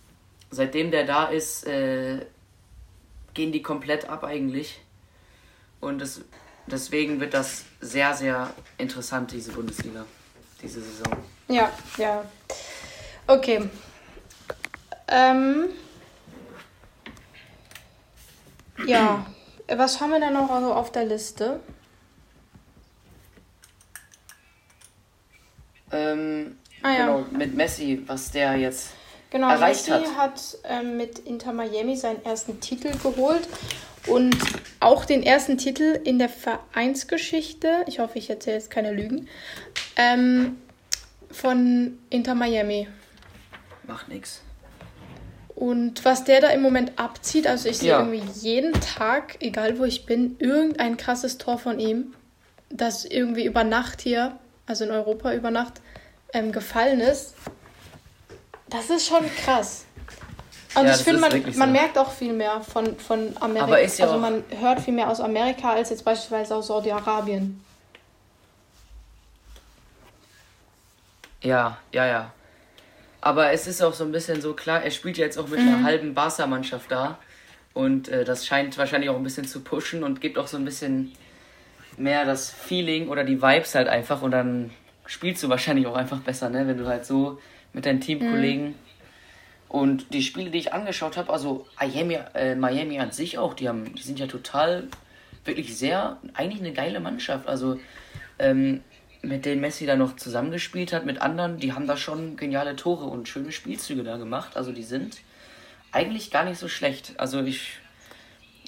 seitdem 0.49 0.91
der 0.91 1.05
da 1.05 1.25
ist, 1.25 1.65
äh, 1.67 2.25
gehen 3.33 3.51
die 3.51 3.61
komplett 3.61 4.09
ab 4.09 4.23
eigentlich. 4.23 4.81
Und 5.79 5.99
das, 5.99 6.21
deswegen 6.67 7.19
wird 7.19 7.33
das 7.33 7.65
sehr, 7.79 8.13
sehr 8.13 8.53
interessant, 8.77 9.31
diese 9.31 9.51
Bundesliga, 9.51 10.05
diese 10.61 10.81
Saison. 10.81 11.17
Ja, 11.47 11.71
ja. 11.97 12.25
Okay. 13.27 13.69
Ähm, 15.09 15.69
ja, 18.85 19.25
was 19.67 19.99
haben 19.99 20.11
wir 20.11 20.19
denn 20.19 20.33
noch 20.33 20.49
also 20.49 20.73
auf 20.73 20.91
der 20.91 21.05
Liste? 21.05 21.59
Ähm, 25.91 26.57
ah, 26.83 26.91
ja. 26.91 27.05
Genau, 27.05 27.25
mit 27.31 27.55
Messi, 27.55 28.03
was 28.05 28.31
der 28.31 28.55
jetzt 28.55 28.91
Genau, 29.31 29.49
erreicht 29.49 29.87
Messi 29.89 30.05
hat, 30.05 30.17
hat 30.17 30.57
ähm, 30.63 30.97
mit 30.97 31.19
Inter 31.19 31.53
Miami 31.53 31.95
seinen 31.95 32.23
ersten 32.25 32.59
Titel 32.61 32.91
geholt 32.97 33.47
und 34.07 34.35
auch 34.79 35.05
den 35.05 35.23
ersten 35.23 35.57
Titel 35.57 35.99
in 36.03 36.19
der 36.19 36.29
Vereinsgeschichte, 36.29 37.83
ich 37.87 37.99
hoffe, 37.99 38.17
ich 38.17 38.29
erzähle 38.29 38.57
jetzt 38.57 38.71
keine 38.71 38.91
Lügen, 38.91 39.27
ähm, 39.95 40.57
von 41.31 41.99
Inter 42.09 42.33
Miami. 42.33 42.87
Macht 43.83 44.07
nichts. 44.07 44.41
Und 45.59 46.05
was 46.05 46.23
der 46.23 46.39
da 46.39 46.51
im 46.51 46.61
Moment 46.61 46.93
abzieht, 46.95 47.45
also 47.45 47.67
ich 47.67 47.79
sehe 47.79 47.89
ja. 47.89 47.99
irgendwie 47.99 48.23
jeden 48.39 48.71
Tag, 48.79 49.35
egal 49.41 49.77
wo 49.77 49.83
ich 49.83 50.05
bin, 50.05 50.37
irgendein 50.39 50.95
krasses 50.95 51.37
Tor 51.37 51.57
von 51.57 51.81
ihm, 51.81 52.13
das 52.69 53.03
irgendwie 53.03 53.43
über 53.43 53.65
Nacht 53.65 53.99
hier, 53.99 54.39
also 54.67 54.85
in 54.85 54.91
Europa 54.91 55.33
über 55.33 55.51
Nacht, 55.51 55.81
ähm, 56.31 56.53
gefallen 56.53 57.01
ist. 57.01 57.33
Das 58.69 58.89
ist 58.89 59.05
schon 59.05 59.29
krass. 59.43 59.83
Und 60.75 60.85
ja, 60.85 60.95
ich 60.95 61.01
finde, 61.01 61.19
man, 61.19 61.31
man 61.41 61.53
so. 61.53 61.65
merkt 61.65 61.97
auch 61.97 62.11
viel 62.11 62.31
mehr 62.31 62.61
von, 62.61 62.97
von 62.97 63.35
Amerika. 63.41 63.65
Aber 63.65 63.81
ist 63.81 63.99
ja 63.99 64.05
also 64.05 64.17
man 64.17 64.45
hört 64.61 64.79
viel 64.79 64.93
mehr 64.93 65.09
aus 65.09 65.19
Amerika 65.19 65.73
als 65.73 65.89
jetzt 65.89 66.05
beispielsweise 66.05 66.55
aus 66.55 66.67
Saudi-Arabien. 66.67 67.61
Ja, 71.41 71.77
ja, 71.91 72.05
ja. 72.05 72.31
Aber 73.21 73.51
es 73.51 73.67
ist 73.67 73.81
auch 73.81 73.93
so 73.93 74.03
ein 74.03 74.11
bisschen 74.11 74.41
so 74.41 74.53
klar, 74.53 74.81
er 74.83 74.91
spielt 74.91 75.17
jetzt 75.17 75.37
auch 75.37 75.47
mit 75.47 75.59
mhm. 75.59 75.67
einer 75.67 75.83
halben 75.83 76.13
Barca-Mannschaft 76.13 76.91
da. 76.91 77.19
Und 77.73 78.07
äh, 78.07 78.23
das 78.23 78.45
scheint 78.45 78.77
wahrscheinlich 78.77 79.09
auch 79.09 79.15
ein 79.15 79.23
bisschen 79.23 79.45
zu 79.45 79.61
pushen 79.61 80.03
und 80.03 80.21
gibt 80.21 80.37
auch 80.37 80.47
so 80.47 80.57
ein 80.57 80.65
bisschen 80.65 81.11
mehr 81.97 82.25
das 82.25 82.49
Feeling 82.49 83.09
oder 83.09 83.23
die 83.23 83.41
Vibes 83.41 83.75
halt 83.75 83.87
einfach. 83.87 84.21
Und 84.21 84.31
dann 84.31 84.71
spielst 85.05 85.43
du 85.43 85.49
wahrscheinlich 85.49 85.87
auch 85.87 85.95
einfach 85.95 86.19
besser, 86.19 86.49
ne? 86.49 86.67
Wenn 86.67 86.77
du 86.77 86.87
halt 86.87 87.05
so 87.05 87.39
mit 87.73 87.85
deinen 87.85 88.01
Teamkollegen. 88.01 88.69
Mhm. 88.69 88.75
Und 89.67 90.13
die 90.13 90.23
Spiele, 90.23 90.49
die 90.49 90.57
ich 90.57 90.73
angeschaut 90.73 91.15
habe, 91.15 91.31
also 91.31 91.67
Miami, 91.79 92.17
äh, 92.33 92.55
Miami 92.55 92.99
an 92.99 93.11
sich 93.11 93.37
auch, 93.37 93.53
die, 93.53 93.69
haben, 93.69 93.93
die 93.93 94.01
sind 94.01 94.17
ja 94.17 94.25
total, 94.25 94.87
wirklich 95.45 95.77
sehr, 95.77 96.17
eigentlich 96.33 96.59
eine 96.59 96.73
geile 96.73 96.99
Mannschaft. 96.99 97.47
Also 97.47 97.79
ähm, 98.39 98.81
mit 99.21 99.45
denen 99.45 99.61
Messi 99.61 99.85
da 99.85 99.95
noch 99.95 100.15
zusammengespielt 100.15 100.93
hat, 100.93 101.05
mit 101.05 101.21
anderen, 101.21 101.57
die 101.57 101.73
haben 101.73 101.87
da 101.87 101.97
schon 101.97 102.37
geniale 102.37 102.75
Tore 102.75 103.05
und 103.05 103.27
schöne 103.27 103.51
Spielzüge 103.51 104.03
da 104.03 104.17
gemacht. 104.17 104.55
Also 104.55 104.71
die 104.71 104.83
sind 104.83 105.17
eigentlich 105.91 106.31
gar 106.31 106.45
nicht 106.45 106.59
so 106.59 106.67
schlecht. 106.67 107.13
Also 107.17 107.41
ich 107.41 107.77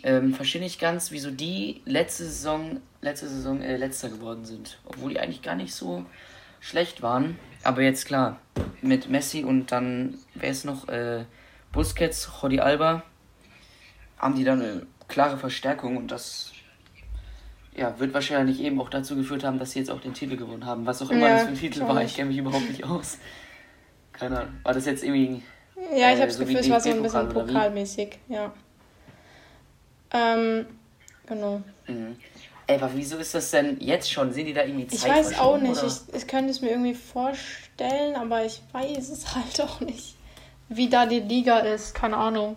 ähm, 0.04 0.34
verstehe 0.34 0.62
nicht 0.62 0.80
ganz, 0.80 1.12
wieso 1.12 1.32
die 1.32 1.82
letzte 1.86 2.26
Saison, 2.26 2.82
letzte 3.02 3.30
Saison 3.30 3.62
äh, 3.62 3.78
letzter 3.78 4.10
geworden 4.10 4.46
sind. 4.46 4.80
Obwohl 4.86 5.12
die 5.12 5.20
eigentlich 5.20 5.42
gar 5.42 5.56
nicht 5.56 5.74
so 5.74 6.06
schlecht 6.60 7.02
waren. 7.02 7.38
Aber 7.64 7.82
jetzt 7.82 8.06
klar, 8.06 8.40
mit 8.82 9.10
Messi 9.10 9.44
und 9.44 9.72
dann, 9.72 10.18
wer 10.36 10.50
ist 10.50 10.66
noch? 10.66 10.88
Äh, 10.90 11.26
Busquets, 11.72 12.30
Jordi 12.42 12.60
Alba, 12.60 13.04
haben 14.18 14.36
die 14.36 14.44
dann 14.44 14.62
eine 14.62 14.86
klare 15.08 15.38
Verstärkung 15.38 15.96
und 15.96 16.12
das 16.12 16.51
ja, 17.76 17.98
wird 18.00 18.14
wahrscheinlich 18.14 18.62
eben 18.62 18.80
auch 18.82 18.90
dazu 18.90 19.16
geführt 19.16 19.44
haben, 19.44 19.60
dass 19.60 19.72
sie 19.72 19.80
jetzt 19.80 19.92
auch 19.92 20.02
den 20.02 20.14
Titel 20.14 20.36
gewonnen 20.36 20.66
haben. 20.66 20.86
Was 20.86 21.02
auch 21.02 21.10
immer 21.10 21.28
ja, 21.28 21.34
das 21.36 21.44
für 21.44 21.50
ein 21.50 21.58
Titel 21.58 21.82
war, 21.88 22.04
ich 22.04 22.16
kenne 22.16 22.30
mich 22.30 22.38
überhaupt 22.38 22.68
nicht 22.70 22.84
aus. 22.84 23.18
Keine 24.12 24.42
Ahnung. 24.42 24.54
War 24.64 24.74
das 24.74 24.86
jetzt 24.86 25.04
irgendwie. 25.04 25.42
Ja, 25.96 26.10
ich 26.12 26.18
habe 26.18 26.28
das 26.28 26.38
so 26.38 26.46
Gefühl, 26.46 26.58
es 26.58 26.70
war 26.70 26.82
so 26.82 26.90
ein 26.90 27.02
bisschen 27.02 27.30
pokalmäßig, 27.30 28.20
ja. 28.28 28.54
Ähm, 30.14 30.66
genau. 31.26 31.62
Mhm. 31.88 32.18
Ey, 32.68 32.76
aber 32.76 32.92
wieso 32.94 33.18
ist 33.18 33.34
das 33.34 33.52
denn 33.52 33.78
jetzt 33.80 34.12
schon? 34.12 34.32
Sind 34.34 34.46
die 34.46 34.54
da 34.54 34.64
irgendwie 34.64 34.88
Zeit 34.88 35.10
Ich 35.10 35.16
weiß 35.16 35.40
auch 35.40 35.58
nicht. 35.58 35.82
Ich, 35.84 36.14
ich 36.14 36.28
könnte 36.28 36.52
es 36.52 36.62
mir 36.62 36.70
irgendwie 36.70 36.94
vorstellen, 36.94 38.16
aber 38.16 38.46
ich 38.46 38.62
weiß 38.74 39.10
es 39.10 39.36
halt 39.36 39.62
auch 39.62 39.80
nicht. 39.80 40.16
Wie 40.70 40.90
da 40.90 41.06
die 41.06 41.20
Liga 41.20 41.60
ist, 41.60 41.96
keine 41.96 42.18
Ahnung. 42.18 42.56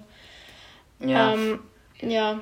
Ja. 1.00 1.35
Ähm, 1.35 1.61
ja. 2.00 2.40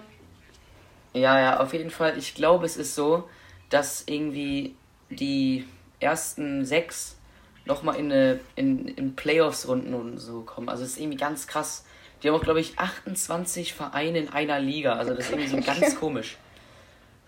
Ja, 1.14 1.38
ja, 1.38 1.60
auf 1.60 1.72
jeden 1.72 1.90
Fall. 1.90 2.16
Ich 2.16 2.34
glaube, 2.34 2.66
es 2.66 2.76
ist 2.76 2.94
so, 2.94 3.28
dass 3.68 4.04
irgendwie 4.06 4.74
die 5.10 5.66
ersten 6.00 6.64
sechs 6.64 7.16
nochmal 7.64 7.96
in, 7.96 8.10
eine, 8.10 8.40
in, 8.56 8.88
in 8.88 9.14
Playoffs-Runden 9.14 9.94
und 9.94 10.18
so 10.18 10.40
kommen. 10.42 10.68
Also 10.68 10.84
es 10.84 10.92
ist 10.92 10.98
irgendwie 10.98 11.18
ganz 11.18 11.46
krass. 11.46 11.84
Die 12.22 12.28
haben 12.28 12.36
auch, 12.36 12.42
glaube 12.42 12.60
ich, 12.60 12.78
28 12.78 13.74
Vereine 13.74 14.18
in 14.18 14.28
einer 14.28 14.58
Liga. 14.58 14.94
Also 14.94 15.14
das 15.14 15.26
ist 15.26 15.32
irgendwie 15.32 15.48
so 15.48 15.60
ganz 15.60 15.98
komisch. 15.98 16.36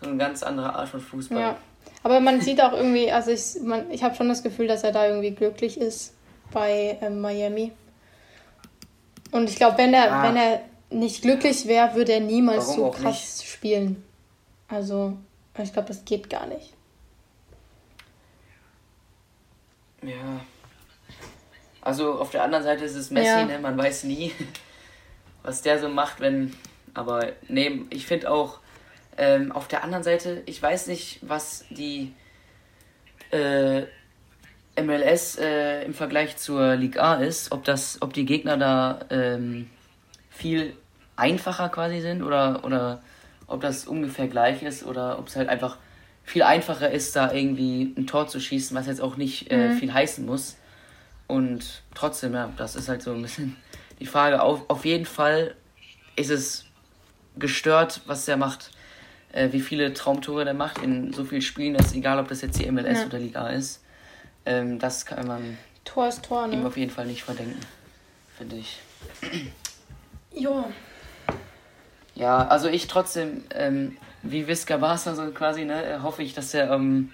So 0.01 0.09
eine 0.09 0.19
ganz 0.19 0.43
andere 0.43 0.75
Art 0.75 0.89
von 0.89 1.01
Fußball. 1.01 1.41
Ja. 1.41 1.57
Aber 2.03 2.21
man 2.21 2.41
sieht 2.41 2.61
auch 2.61 2.73
irgendwie, 2.73 3.11
also 3.11 3.31
ich, 3.31 3.57
ich 3.91 4.03
habe 4.03 4.15
schon 4.15 4.29
das 4.29 4.43
Gefühl, 4.43 4.67
dass 4.67 4.85
er 4.85 4.93
da 4.93 5.07
irgendwie 5.07 5.31
glücklich 5.31 5.81
ist 5.81 6.15
bei 6.53 6.99
ähm, 7.01 7.21
Miami. 7.21 7.73
Und 9.31 9.49
ich 9.49 9.57
glaube, 9.57 9.79
wenn 9.79 9.95
er, 9.95 10.13
ah. 10.13 10.23
wenn 10.23 10.37
er 10.37 10.61
nicht 10.95 11.23
glücklich 11.23 11.67
wäre, 11.67 11.95
würde 11.95 12.13
er 12.13 12.21
niemals 12.21 12.69
Warum 12.69 12.77
so 12.77 12.91
krass 12.91 13.39
nicht? 13.39 13.51
spielen. 13.51 14.05
Also, 14.69 15.17
ich 15.63 15.73
glaube, 15.73 15.89
das 15.89 16.05
geht 16.05 16.31
gar 16.31 16.47
nicht. 16.47 16.73
Ja. 20.03 20.41
Also 21.81 22.19
auf 22.19 22.31
der 22.31 22.43
anderen 22.43 22.65
Seite 22.65 22.85
ist 22.85 22.95
es 22.95 23.11
Messi, 23.11 23.27
ja. 23.27 23.45
ne? 23.45 23.59
man 23.59 23.77
weiß 23.77 24.05
nie, 24.05 24.33
was 25.43 25.63
der 25.63 25.79
so 25.79 25.89
macht, 25.89 26.21
wenn. 26.21 26.55
Aber 26.95 27.33
nee, 27.49 27.83
ich 27.91 28.07
finde 28.07 28.31
auch, 28.31 28.61
ähm, 29.17 29.53
auf 29.53 29.69
der 29.69 29.85
anderen 29.85 30.03
Seite, 30.03 30.43
ich 30.47 30.63
weiß 30.63 30.87
nicht, 30.87 31.19
was 31.23 31.65
die 31.71 32.15
äh, 33.31 33.83
MLS 34.81 35.37
äh, 35.37 35.83
im 35.85 35.95
Vergleich 35.95 36.37
zur 36.37 36.77
Liga 36.77 37.15
A 37.15 37.15
ist, 37.17 37.53
ob 37.53 37.65
das, 37.65 38.01
ob 38.01 38.13
die 38.13 38.25
Gegner 38.25 38.57
da 38.57 39.01
ähm, 39.11 39.69
viel 40.31 40.77
einfacher 41.17 41.69
quasi 41.69 42.01
sind 42.01 42.23
oder, 42.23 42.65
oder 42.65 43.03
ob 43.47 43.61
das 43.61 43.87
ungefähr 43.87 44.29
gleich 44.29 44.63
ist 44.63 44.85
oder 44.85 45.19
ob 45.19 45.29
es 45.29 45.37
halt 45.37 45.49
einfach 45.49 45.79
viel 46.25 46.43
einfacher 46.43 46.91
ist, 46.91 47.15
da 47.17 47.33
irgendwie 47.33 47.95
ein 47.97 48.07
Tor 48.07 48.27
zu 48.27 48.41
schießen, 48.41 48.77
was 48.77 48.87
jetzt 48.87 49.01
auch 49.01 49.17
nicht 49.17 49.51
äh, 49.51 49.69
mhm. 49.69 49.77
viel 49.77 49.93
heißen 49.93 50.25
muss. 50.25 50.57
Und 51.27 51.83
trotzdem, 51.95 52.35
ja, 52.35 52.51
das 52.57 52.77
ist 52.77 52.89
halt 52.89 53.03
so 53.03 53.13
ein 53.13 53.23
bisschen 53.23 53.57
die 54.01 54.07
Frage. 54.07 54.43
Auf, 54.43 54.69
auf 54.69 54.85
jeden 54.85 55.07
Fall 55.07 55.55
ist 56.17 56.31
es 56.31 56.65
gestört, 57.37 58.01
was 58.07 58.25
der 58.25 58.37
macht, 58.37 58.71
äh, 59.33 59.53
wie 59.53 59.61
viele 59.61 59.93
Traumtore 59.93 60.45
der 60.45 60.55
macht 60.55 60.79
in 60.79 61.13
so 61.13 61.25
vielen 61.25 61.43
Spielen, 61.43 61.75
dass 61.75 61.95
egal, 61.95 62.19
ob 62.19 62.29
das 62.29 62.41
jetzt 62.41 62.59
die 62.59 62.71
MLS 62.71 63.01
ja. 63.01 63.07
oder 63.07 63.19
Liga 63.19 63.49
ist. 63.49 63.83
Ähm, 64.47 64.79
das 64.79 65.05
kann 65.07 65.27
man 65.27 65.59
Tor 65.85 66.09
ist 66.09 66.25
Tor, 66.25 66.47
ne? 66.47 66.55
ihm 66.55 66.67
auf 66.67 66.77
jeden 66.77 66.91
Fall 66.91 67.07
nicht 67.07 67.23
verdenken, 67.23 67.61
finde 68.37 68.57
ich. 68.57 68.79
Ja. 70.33 70.65
Ja, 72.15 72.47
also 72.47 72.69
ich 72.69 72.87
trotzdem, 72.87 73.45
ähm, 73.55 73.97
wie 74.23 74.47
Visca 74.47 74.77
Barca 74.77 75.15
so 75.15 75.31
quasi, 75.31 75.65
ne, 75.65 76.03
hoffe 76.03 76.23
ich, 76.23 76.35
dass 76.35 76.55
er 76.55 76.71
ähm, 76.71 77.13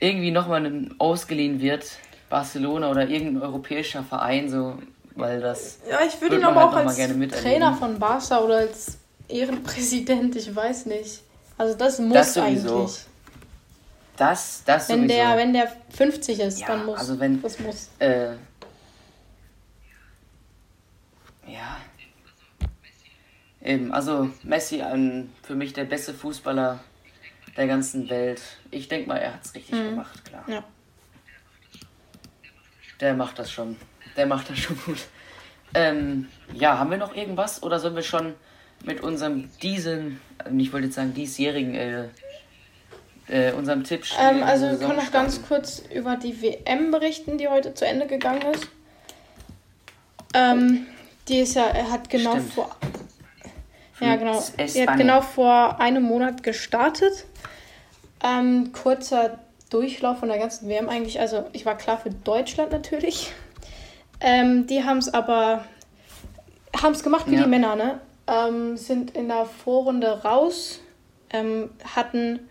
irgendwie 0.00 0.30
nochmal 0.30 0.90
ausgeliehen 0.98 1.60
wird. 1.60 1.84
Barcelona 2.30 2.90
oder 2.90 3.06
irgendein 3.06 3.42
europäischer 3.42 4.02
Verein, 4.02 4.48
so, 4.48 4.78
weil 5.14 5.40
das. 5.40 5.78
Ja, 5.88 5.98
ich 6.06 6.18
würde 6.20 6.36
ihn 6.36 6.44
aber 6.44 6.72
halt 6.72 6.86
auch 6.86 6.98
als 6.98 7.42
Trainer 7.42 7.74
von 7.74 7.98
Barca 7.98 8.40
oder 8.40 8.56
als 8.56 8.96
Ehrenpräsident, 9.28 10.34
ich 10.36 10.54
weiß 10.54 10.86
nicht. 10.86 11.20
Also 11.58 11.76
das 11.76 11.98
muss 11.98 12.14
das 12.14 12.38
eigentlich. 12.38 13.06
Das, 14.16 14.62
das 14.64 14.88
wenn 14.88 15.02
sowieso. 15.02 15.14
Der, 15.14 15.36
wenn 15.36 15.52
der 15.52 15.72
50 15.90 16.40
ist, 16.40 16.60
ja, 16.60 16.68
dann 16.68 16.86
muss. 16.86 16.98
Also 16.98 17.20
wenn, 17.20 17.42
das 17.42 17.58
muss. 17.58 17.90
Äh, 17.98 18.30
ja, 21.46 21.76
Eben, 23.64 23.92
also 23.92 24.30
Messi, 24.42 24.82
ein, 24.82 25.32
für 25.42 25.54
mich 25.54 25.72
der 25.72 25.84
beste 25.84 26.14
Fußballer 26.14 26.80
der 27.56 27.66
ganzen 27.66 28.10
Welt. 28.10 28.40
Ich 28.70 28.88
denke 28.88 29.08
mal, 29.08 29.18
er 29.18 29.34
hat 29.34 29.44
es 29.44 29.54
richtig 29.54 29.78
mhm. 29.78 29.90
gemacht, 29.90 30.24
klar. 30.24 30.44
Ja. 30.48 30.64
Der 33.00 33.14
macht 33.14 33.38
das 33.38 33.50
schon. 33.50 33.76
Der 34.16 34.26
macht 34.26 34.50
das 34.50 34.58
schon 34.58 34.76
gut. 34.84 34.98
Ähm, 35.74 36.28
ja, 36.52 36.78
haben 36.78 36.90
wir 36.90 36.98
noch 36.98 37.14
irgendwas 37.14 37.62
oder 37.62 37.78
sollen 37.78 37.94
wir 37.94 38.02
schon 38.02 38.34
mit 38.84 39.00
unserem 39.00 39.48
diesen, 39.62 40.20
ich 40.56 40.72
wollte 40.72 40.86
jetzt 40.86 40.96
sagen 40.96 41.14
diesjährigen, 41.14 41.74
äh, 41.74 42.08
äh, 43.28 43.52
unserem 43.52 43.84
Tipp 43.84 44.04
ähm, 44.20 44.42
Also 44.42 44.66
wir 44.70 44.78
können 44.78 44.96
noch 44.96 45.12
ganz 45.12 45.40
kurz 45.46 45.82
über 45.94 46.16
die 46.16 46.42
WM 46.42 46.90
berichten, 46.90 47.38
die 47.38 47.48
heute 47.48 47.74
zu 47.74 47.86
Ende 47.86 48.06
gegangen 48.06 48.42
ist. 48.52 48.68
Ähm, 50.34 50.86
die 51.28 51.38
ist 51.38 51.54
ja, 51.54 51.66
er 51.66 51.90
hat 51.90 52.10
genau 52.10 52.32
Stimmt. 52.32 52.52
vor 52.52 52.76
ja, 54.02 54.16
genau. 54.16 54.42
Er 54.56 54.86
hat 54.86 54.98
genau 54.98 55.20
vor 55.20 55.80
einem 55.80 56.02
Monat 56.02 56.42
gestartet. 56.42 57.24
Ähm, 58.24 58.72
kurzer 58.72 59.38
Durchlauf 59.70 60.18
von 60.18 60.28
der 60.28 60.38
ganzen 60.38 60.68
WM 60.68 60.88
eigentlich. 60.88 61.20
Also 61.20 61.44
ich 61.52 61.66
war 61.66 61.76
klar 61.76 61.98
für 61.98 62.10
Deutschland 62.10 62.72
natürlich. 62.72 63.32
Ähm, 64.20 64.66
die 64.66 64.84
haben 64.84 64.98
es 64.98 65.12
aber 65.12 65.64
haben 66.80 66.92
es 66.92 67.02
gemacht 67.02 67.26
wie 67.28 67.34
ja. 67.34 67.42
die 67.42 67.48
Männer, 67.48 67.76
ne? 67.76 68.00
Ähm, 68.26 68.76
sind 68.76 69.16
in 69.16 69.28
der 69.28 69.46
Vorrunde 69.46 70.22
raus, 70.22 70.80
ähm, 71.30 71.70
hatten, 71.94 72.48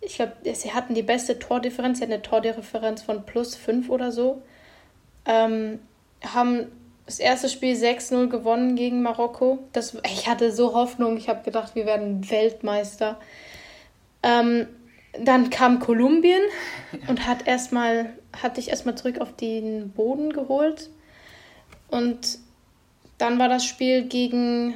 ich 0.00 0.16
glaube, 0.16 0.32
sie 0.52 0.72
hatten 0.72 0.94
die 0.94 1.02
beste 1.02 1.38
Tordifferenz, 1.38 1.98
sie 1.98 2.04
hatten 2.04 2.12
eine 2.12 2.22
Tordifferenz 2.22 3.02
von 3.02 3.24
plus 3.24 3.54
5 3.54 3.88
oder 3.88 4.12
so. 4.12 4.42
Ähm, 5.24 5.80
haben 6.22 6.66
das 7.08 7.20
erste 7.20 7.48
Spiel 7.48 7.74
6-0 7.74 8.26
gewonnen 8.28 8.76
gegen 8.76 9.00
Marokko. 9.00 9.60
Das, 9.72 9.96
ich 10.04 10.28
hatte 10.28 10.52
so 10.52 10.74
Hoffnung, 10.74 11.16
ich 11.16 11.30
habe 11.30 11.42
gedacht, 11.42 11.74
wir 11.74 11.86
werden 11.86 12.28
Weltmeister. 12.28 13.18
Ähm, 14.22 14.66
dann 15.18 15.48
kam 15.48 15.80
Kolumbien 15.80 16.42
und 17.08 17.26
hat 17.26 17.46
erstmal, 17.46 18.12
hat 18.36 18.58
dich 18.58 18.68
erstmal 18.68 18.94
zurück 18.94 19.22
auf 19.22 19.34
den 19.34 19.90
Boden 19.92 20.34
geholt. 20.34 20.90
Und 21.88 22.40
dann 23.16 23.38
war 23.38 23.48
das 23.48 23.64
Spiel 23.64 24.02
gegen 24.02 24.74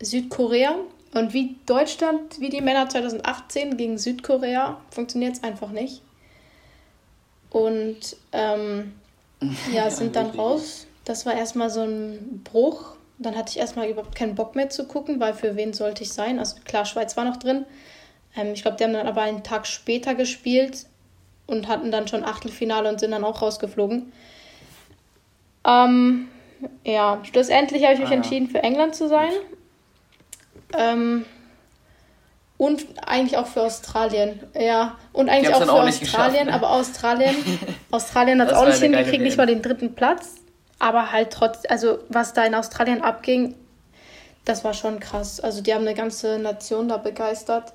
Südkorea. 0.00 0.74
Und 1.14 1.34
wie 1.34 1.54
Deutschland, 1.66 2.40
wie 2.40 2.48
die 2.48 2.60
Männer 2.60 2.88
2018 2.88 3.76
gegen 3.76 3.96
Südkorea, 3.96 4.80
funktioniert 4.90 5.36
es 5.36 5.44
einfach 5.44 5.70
nicht. 5.70 6.02
Und 7.50 8.16
ähm, 8.32 8.94
ja, 9.72 9.88
sind 9.88 10.16
dann 10.16 10.30
raus 10.30 10.87
das 11.08 11.24
war 11.24 11.34
erstmal 11.34 11.70
so 11.70 11.82
ein 11.82 12.42
Bruch. 12.44 12.96
Dann 13.18 13.34
hatte 13.34 13.50
ich 13.50 13.58
erstmal 13.58 13.88
überhaupt 13.88 14.14
keinen 14.14 14.34
Bock 14.34 14.54
mehr 14.54 14.68
zu 14.68 14.86
gucken, 14.86 15.18
weil 15.20 15.32
für 15.32 15.56
wen 15.56 15.72
sollte 15.72 16.02
ich 16.02 16.12
sein? 16.12 16.38
Also 16.38 16.56
klar, 16.64 16.84
Schweiz 16.84 17.16
war 17.16 17.24
noch 17.24 17.38
drin. 17.38 17.64
Ähm, 18.36 18.52
ich 18.52 18.62
glaube, 18.62 18.76
die 18.76 18.84
haben 18.84 18.92
dann 18.92 19.08
aber 19.08 19.22
einen 19.22 19.42
Tag 19.42 19.66
später 19.66 20.14
gespielt 20.14 20.84
und 21.46 21.66
hatten 21.66 21.90
dann 21.90 22.06
schon 22.06 22.24
Achtelfinale 22.24 22.88
und 22.90 23.00
sind 23.00 23.10
dann 23.10 23.24
auch 23.24 23.40
rausgeflogen. 23.40 24.12
Ähm, 25.66 26.28
ja, 26.84 27.20
schlussendlich 27.24 27.84
habe 27.84 27.94
ich 27.94 28.00
mich 28.00 28.08
ah, 28.08 28.12
ja. 28.12 28.16
entschieden, 28.16 28.48
für 28.48 28.62
England 28.62 28.94
zu 28.94 29.08
sein. 29.08 29.32
Ähm, 30.76 31.24
und 32.58 32.84
eigentlich 33.06 33.38
auch 33.38 33.46
für 33.46 33.62
Australien. 33.62 34.40
Ja, 34.54 34.98
und 35.14 35.30
eigentlich 35.30 35.54
auch 35.54 35.62
für 35.62 35.72
auch 35.72 35.86
Australien, 35.86 36.50
aber 36.50 36.70
Australien, 36.70 37.34
Australien 37.90 38.40
hat 38.42 38.48
es 38.48 38.54
auch 38.54 38.66
nicht 38.66 38.80
hingekriegt, 38.80 39.22
nicht 39.22 39.38
mal 39.38 39.46
den 39.46 39.62
dritten 39.62 39.94
Platz. 39.94 40.34
Aber 40.78 41.12
halt 41.12 41.32
trotz, 41.32 41.62
also 41.68 41.98
was 42.08 42.32
da 42.32 42.44
in 42.44 42.54
Australien 42.54 43.02
abging, 43.02 43.54
das 44.44 44.64
war 44.64 44.74
schon 44.74 45.00
krass. 45.00 45.40
Also 45.40 45.60
die 45.60 45.74
haben 45.74 45.82
eine 45.82 45.94
ganze 45.94 46.38
Nation 46.38 46.88
da 46.88 46.96
begeistert. 46.96 47.72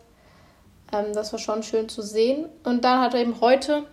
Ähm, 0.91 1.13
das 1.13 1.31
war 1.31 1.39
schon 1.39 1.63
schön 1.63 1.89
zu 1.89 2.01
sehen. 2.01 2.47
Und 2.63 2.83
dann 2.83 3.01
hat 3.01 3.13
eben 3.13 3.41
heute 3.41 3.85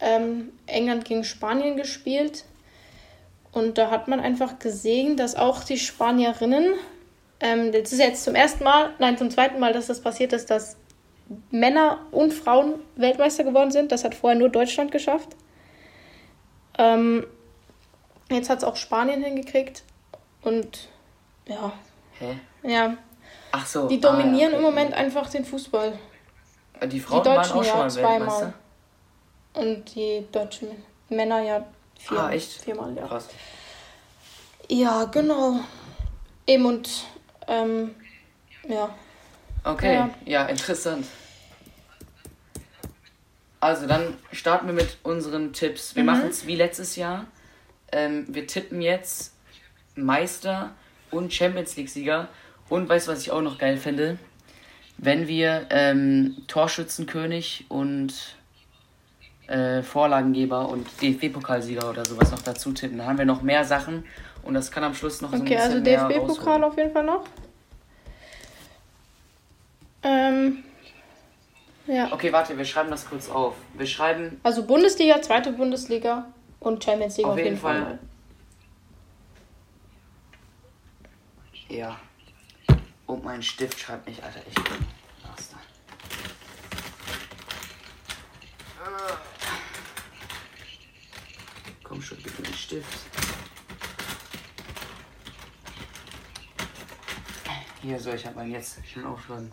ähm, 0.00 0.52
England 0.66 1.04
gegen 1.04 1.24
Spanien 1.24 1.76
gespielt. 1.76 2.44
Und 3.52 3.78
da 3.78 3.90
hat 3.90 4.08
man 4.08 4.20
einfach 4.20 4.58
gesehen, 4.58 5.16
dass 5.16 5.34
auch 5.34 5.64
die 5.64 5.78
Spanierinnen, 5.78 6.74
ähm, 7.40 7.72
das 7.72 7.92
ist 7.92 7.98
jetzt 7.98 8.24
zum 8.24 8.34
ersten 8.34 8.64
Mal, 8.64 8.90
nein, 8.98 9.18
zum 9.18 9.30
zweiten 9.30 9.58
Mal, 9.58 9.72
dass 9.72 9.86
das 9.86 10.00
passiert 10.00 10.32
ist, 10.32 10.50
dass 10.50 10.76
Männer 11.50 11.98
und 12.10 12.32
Frauen 12.32 12.74
Weltmeister 12.96 13.44
geworden 13.44 13.70
sind. 13.70 13.92
Das 13.92 14.04
hat 14.04 14.14
vorher 14.14 14.38
nur 14.38 14.48
Deutschland 14.48 14.92
geschafft. 14.92 15.30
Ähm, 16.78 17.26
jetzt 18.36 18.48
hat 18.50 18.58
es 18.58 18.64
auch 18.64 18.76
Spanien 18.76 19.22
hingekriegt. 19.22 19.82
Und 20.42 20.88
ja. 21.46 21.72
Hä? 22.18 22.38
Ja. 22.62 22.96
Ach 23.52 23.66
so. 23.66 23.88
Die 23.88 24.00
dominieren 24.00 24.50
ah, 24.52 24.54
ja, 24.54 24.58
im 24.58 24.62
Moment 24.62 24.94
einfach 24.94 25.28
den 25.30 25.44
Fußball. 25.44 25.98
Die 26.82 26.88
Die 26.88 27.00
Frauen 27.00 27.24
waren 27.24 27.36
Deutschen 27.36 27.52
auch 27.58 27.64
schon 27.64 27.66
ja 27.66 27.76
mal 27.76 27.90
zweimal. 27.90 28.20
Weltmeister. 28.20 28.52
Und 29.54 29.94
die 29.94 30.26
deutschen 30.30 30.68
Männer 31.08 31.40
ja 31.42 31.66
vier, 31.98 32.20
Ah, 32.20 32.30
echt? 32.30 32.52
viermal, 32.62 32.94
ja. 32.96 33.06
Krass. 33.06 33.28
Ja, 34.68 35.04
genau. 35.06 35.60
Eben 36.46 36.64
und 36.66 36.88
ähm, 37.48 37.94
ja. 38.68 38.88
Okay, 39.64 39.94
Ja. 39.94 40.10
ja. 40.24 40.44
interessant. 40.46 41.06
Also 43.58 43.86
dann 43.86 44.16
starten 44.32 44.66
wir 44.68 44.72
mit 44.74 44.96
unseren 45.02 45.52
Tipps. 45.52 45.94
Wir 45.96 46.02
Mhm. 46.02 46.06
machen 46.06 46.28
es 46.28 46.46
wie 46.46 46.56
letztes 46.56 46.96
Jahr. 46.96 47.26
Ähm, 47.92 48.26
wir 48.28 48.46
tippen 48.46 48.80
jetzt 48.80 49.34
Meister 49.96 50.72
und 51.10 51.32
Champions 51.32 51.76
League-Sieger. 51.76 52.28
Und 52.68 52.88
weißt 52.88 53.08
du, 53.08 53.12
was 53.12 53.20
ich 53.20 53.30
auch 53.30 53.42
noch 53.42 53.58
geil 53.58 53.76
finde? 53.76 54.18
Wenn 54.96 55.26
wir 55.26 55.66
ähm, 55.70 56.36
Torschützenkönig 56.46 57.66
und 57.68 58.36
äh, 59.48 59.82
Vorlagengeber 59.82 60.68
und 60.68 60.86
DFB-Pokalsieger 61.00 61.88
oder 61.88 62.04
sowas 62.04 62.30
noch 62.30 62.42
dazu 62.42 62.72
tippen, 62.72 62.98
dann 62.98 63.06
haben 63.06 63.18
wir 63.18 63.24
noch 63.24 63.42
mehr 63.42 63.64
Sachen 63.64 64.04
und 64.42 64.54
das 64.54 64.70
kann 64.70 64.84
am 64.84 64.94
Schluss 64.94 65.20
noch 65.20 65.30
so 65.30 65.36
ein 65.36 65.42
Okay, 65.42 65.56
bisschen 65.56 65.72
also 65.72 65.82
mehr 65.82 66.08
DFB-Pokal 66.08 66.64
auf 66.64 66.76
jeden 66.76 66.92
Fall 66.92 67.04
noch. 67.04 67.24
Ähm, 70.02 70.62
ja. 71.86 72.12
Okay, 72.12 72.32
warte, 72.32 72.56
wir 72.56 72.64
schreiben 72.64 72.90
das 72.90 73.08
kurz 73.08 73.28
auf. 73.28 73.54
Wir 73.74 73.86
schreiben 73.86 74.38
Also 74.42 74.62
Bundesliga, 74.64 75.20
zweite 75.20 75.52
Bundesliga 75.52 76.26
und 76.60 76.84
Champions 76.84 77.16
League 77.16 77.26
Auf 77.26 77.32
auf, 77.32 77.38
jeden 77.38 77.48
jeden 77.50 77.60
Fall. 77.60 77.82
Fall. 77.82 77.98
Ja. 81.68 81.98
Und 83.06 83.24
mein 83.24 83.42
Stift 83.42 83.78
schreibt 83.78 84.06
nicht, 84.06 84.22
Alter. 84.22 84.40
Ich 84.46 84.54
bin. 84.54 84.86
Master. 85.26 85.56
Komm 91.82 92.00
schon, 92.02 92.18
bitte 92.22 92.42
den 92.42 92.54
Stift. 92.54 92.98
Hier, 97.82 97.98
so, 97.98 98.12
ich 98.12 98.26
hab 98.26 98.36
meinen 98.36 98.52
jetzt 98.52 98.86
schon 98.86 99.06
aufschreiben. 99.06 99.50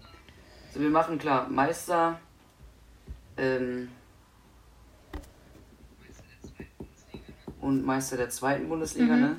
So, 0.74 0.82
wir 0.82 0.90
machen 0.90 1.18
klar. 1.18 1.48
Meister. 1.48 2.20
Ähm. 3.38 3.90
Und 7.68 7.86
Meister 7.86 8.16
der 8.16 8.30
zweiten 8.30 8.70
Bundesliga, 8.70 9.14
Mhm. 9.14 9.22
ne? 9.22 9.38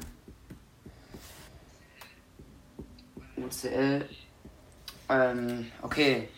UCL. 3.38 4.04
Ähm, 5.08 5.72
okay. 5.80 6.28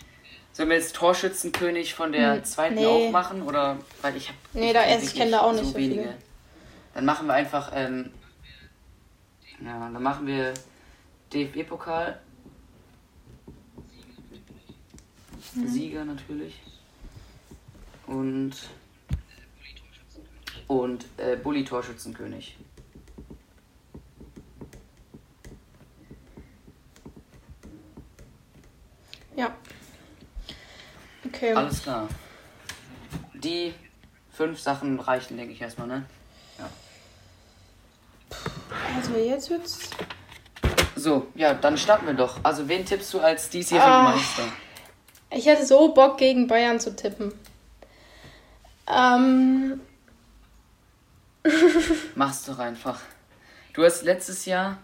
Sollen 0.52 0.68
wir 0.68 0.76
jetzt 0.76 0.94
Torschützenkönig 0.94 1.94
von 1.94 2.12
der 2.12 2.34
Hm, 2.36 2.44
zweiten 2.44 2.74
nee. 2.76 2.86
auch 2.86 3.10
machen? 3.10 3.42
Oder 3.42 3.76
weil 4.02 4.16
ich 4.16 4.28
habe. 4.28 4.38
Nee, 4.52 4.72
da 4.72 4.84
erst- 4.84 5.06
ich 5.06 5.14
kenn 5.14 5.32
da 5.32 5.40
auch 5.40 5.50
nicht 5.52 5.64
so 5.64 5.72
viele. 5.72 6.14
Dann 6.94 7.04
machen 7.04 7.26
wir 7.26 7.34
einfach, 7.34 7.72
ähm, 7.74 8.10
ja, 9.60 9.90
dann 9.92 10.00
machen 10.00 10.28
wir 10.28 10.54
DFB-Pokal. 11.32 12.20
Mhm. 15.54 15.66
Sieger 15.66 16.04
natürlich. 16.04 16.54
Und 18.06 18.52
und 20.70 21.04
äh, 21.16 21.34
Bulli 21.34 21.64
Torschützenkönig. 21.64 22.56
Ja. 29.34 29.52
Okay. 31.26 31.54
Alles 31.54 31.82
klar. 31.82 32.08
Die 33.34 33.74
fünf 34.30 34.60
Sachen 34.60 35.00
reichen, 35.00 35.36
denke 35.36 35.52
ich 35.52 35.60
erstmal, 35.60 35.88
ne? 35.88 36.06
Also 38.94 39.14
jetzt 39.16 39.50
wird's. 39.50 39.90
So, 40.94 41.26
ja, 41.34 41.52
dann 41.52 41.78
starten 41.78 42.06
wir 42.06 42.14
doch. 42.14 42.38
Also, 42.44 42.68
wen 42.68 42.86
tippst 42.86 43.12
du 43.12 43.18
als 43.18 43.48
diesjährigen 43.50 43.90
Ah. 43.92 44.12
Meister? 44.12 44.44
Ich 45.32 45.46
hätte 45.46 45.66
so 45.66 45.92
Bock 45.94 46.18
gegen 46.18 46.46
Bayern 46.46 46.78
zu 46.78 46.94
tippen. 46.94 47.32
Ähm, 48.86 49.80
Mach's 52.14 52.44
doch 52.44 52.58
einfach. 52.58 53.00
Du 53.72 53.84
hast 53.84 54.02
letztes 54.02 54.46
Jahr 54.46 54.78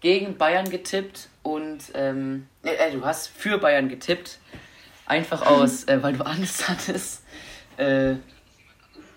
gegen 0.00 0.36
Bayern 0.36 0.70
getippt 0.70 1.28
und 1.42 1.78
ähm, 1.94 2.46
äh, 2.62 2.74
äh, 2.74 2.92
du 2.92 3.04
hast 3.04 3.28
für 3.28 3.58
Bayern 3.58 3.88
getippt. 3.88 4.38
Einfach 5.06 5.44
aus, 5.44 5.84
äh, 5.84 6.02
weil 6.02 6.14
du 6.14 6.24
Angst 6.24 6.68
hattest. 6.68 7.22
Äh, 7.76 8.14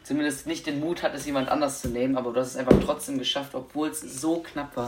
zumindest 0.03 0.47
nicht 0.47 0.65
den 0.65 0.79
Mut 0.79 1.03
hattest, 1.03 1.25
jemand 1.25 1.49
anders 1.49 1.81
zu 1.81 1.89
nehmen, 1.89 2.17
aber 2.17 2.33
du 2.33 2.39
hast 2.39 2.49
es 2.49 2.57
einfach 2.57 2.75
trotzdem 2.83 3.17
geschafft, 3.17 3.55
obwohl 3.55 3.89
es 3.89 4.01
so 4.01 4.39
knapp 4.39 4.75
war. 4.75 4.87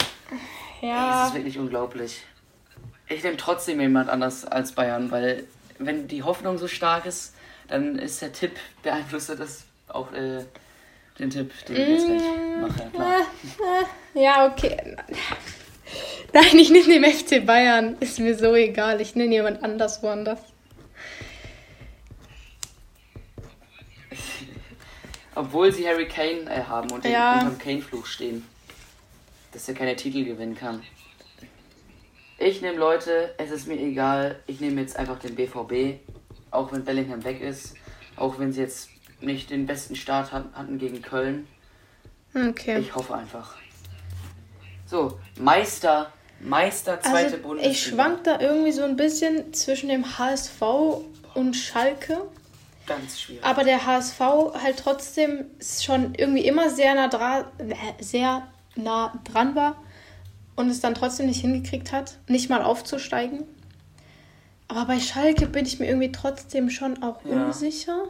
Ey, 0.81 0.89
ja. 0.89 1.27
ist 1.27 1.35
wirklich 1.35 1.57
unglaublich. 1.57 2.23
Ich 3.07 3.23
nehme 3.23 3.37
trotzdem 3.37 3.79
jemand 3.79 4.09
anders 4.09 4.45
als 4.45 4.71
Bayern, 4.71 5.11
weil 5.11 5.45
wenn 5.77 6.07
die 6.07 6.23
Hoffnung 6.23 6.57
so 6.57 6.67
stark 6.67 7.05
ist, 7.05 7.33
dann 7.67 7.97
ist 7.97 8.21
der 8.21 8.33
Tipp 8.33 8.53
beeinflusst 8.83 9.29
das 9.29 9.63
auch 9.87 10.11
äh, 10.11 10.45
den 11.19 11.29
Tipp, 11.29 11.51
den 11.67 11.75
ich 11.75 11.87
jetzt 11.89 12.05
gleich 12.07 12.21
mache. 12.61 12.79
Ja, 12.83 12.89
klar. 12.89 13.21
Ja, 14.13 14.47
okay. 14.49 14.95
Nein, 16.33 16.57
ich 16.57 16.69
nehme 16.69 16.85
den 16.85 17.03
FC 17.03 17.45
Bayern. 17.45 17.97
Ist 17.99 18.17
mir 18.19 18.33
so 18.37 18.55
egal. 18.55 19.01
Ich 19.01 19.15
nehme 19.15 19.33
jemand 19.33 19.61
anders 19.63 20.01
woanders. 20.03 20.39
Obwohl 25.35 25.71
sie 25.73 25.85
Harry 25.87 26.07
Kane 26.07 26.49
äh, 26.49 26.63
haben 26.63 26.89
und 26.91 27.03
den 27.03 27.11
Ja. 27.11 27.33
unterm 27.39 27.57
Kane-Fluch 27.59 28.05
stehen. 28.05 28.45
Dass 29.51 29.67
er 29.67 29.73
keine 29.75 29.95
Titel 29.95 30.23
gewinnen 30.23 30.55
kann. 30.55 30.81
Ich 32.37 32.61
nehme 32.61 32.77
Leute, 32.77 33.33
es 33.37 33.51
ist 33.51 33.67
mir 33.67 33.75
egal, 33.79 34.39
ich 34.47 34.59
nehme 34.59 34.81
jetzt 34.81 34.97
einfach 34.97 35.19
den 35.19 35.35
BVB. 35.35 35.99
Auch 36.51 36.71
wenn 36.71 36.83
Bellingham 36.85 37.23
weg 37.23 37.41
ist. 37.41 37.75
Auch 38.15 38.39
wenn 38.39 38.53
sie 38.53 38.61
jetzt 38.61 38.89
nicht 39.25 39.49
den 39.49 39.65
besten 39.65 39.95
Start 39.95 40.31
hat, 40.31 40.45
hatten 40.53 40.77
gegen 40.77 41.01
Köln. 41.01 41.47
Okay. 42.33 42.79
Ich 42.79 42.95
hoffe 42.95 43.15
einfach. 43.15 43.55
So, 44.85 45.17
Meister, 45.39 46.11
Meister, 46.39 46.99
zweite 47.01 47.25
also, 47.25 47.37
Bundesliga. 47.39 47.71
ich 47.71 47.83
schwank 47.85 48.23
da 48.23 48.39
irgendwie 48.39 48.71
so 48.71 48.83
ein 48.83 48.95
bisschen 48.95 49.53
zwischen 49.53 49.89
dem 49.89 50.17
HSV 50.17 50.61
und 51.33 51.55
Schalke. 51.55 52.21
Ganz 52.85 53.19
schwierig. 53.19 53.43
Aber 53.43 53.63
der 53.63 53.85
HSV 53.85 54.19
halt 54.19 54.77
trotzdem 54.77 55.45
schon 55.59 56.13
irgendwie 56.15 56.45
immer 56.45 56.69
sehr 56.69 56.93
nah, 56.93 57.07
dra 57.07 57.51
sehr 57.99 58.47
nah 58.75 59.17
dran 59.23 59.55
war 59.55 59.81
und 60.55 60.69
es 60.69 60.81
dann 60.81 60.93
trotzdem 60.93 61.25
nicht 61.25 61.41
hingekriegt 61.41 61.91
hat, 61.91 62.17
nicht 62.27 62.49
mal 62.49 62.61
aufzusteigen. 62.61 63.43
Aber 64.67 64.85
bei 64.85 64.99
Schalke 64.99 65.47
bin 65.47 65.65
ich 65.65 65.79
mir 65.79 65.87
irgendwie 65.87 66.11
trotzdem 66.11 66.69
schon 66.69 67.01
auch 67.01 67.23
Ja. 67.25 67.45
unsicher. 67.45 68.03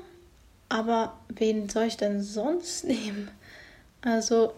Aber 0.70 1.18
wen 1.30 1.70
soll 1.70 1.86
ich 1.86 1.98
denn 1.98 2.22
sonst 2.22 2.86
nehmen? 2.86 3.30
Also, 4.02 4.54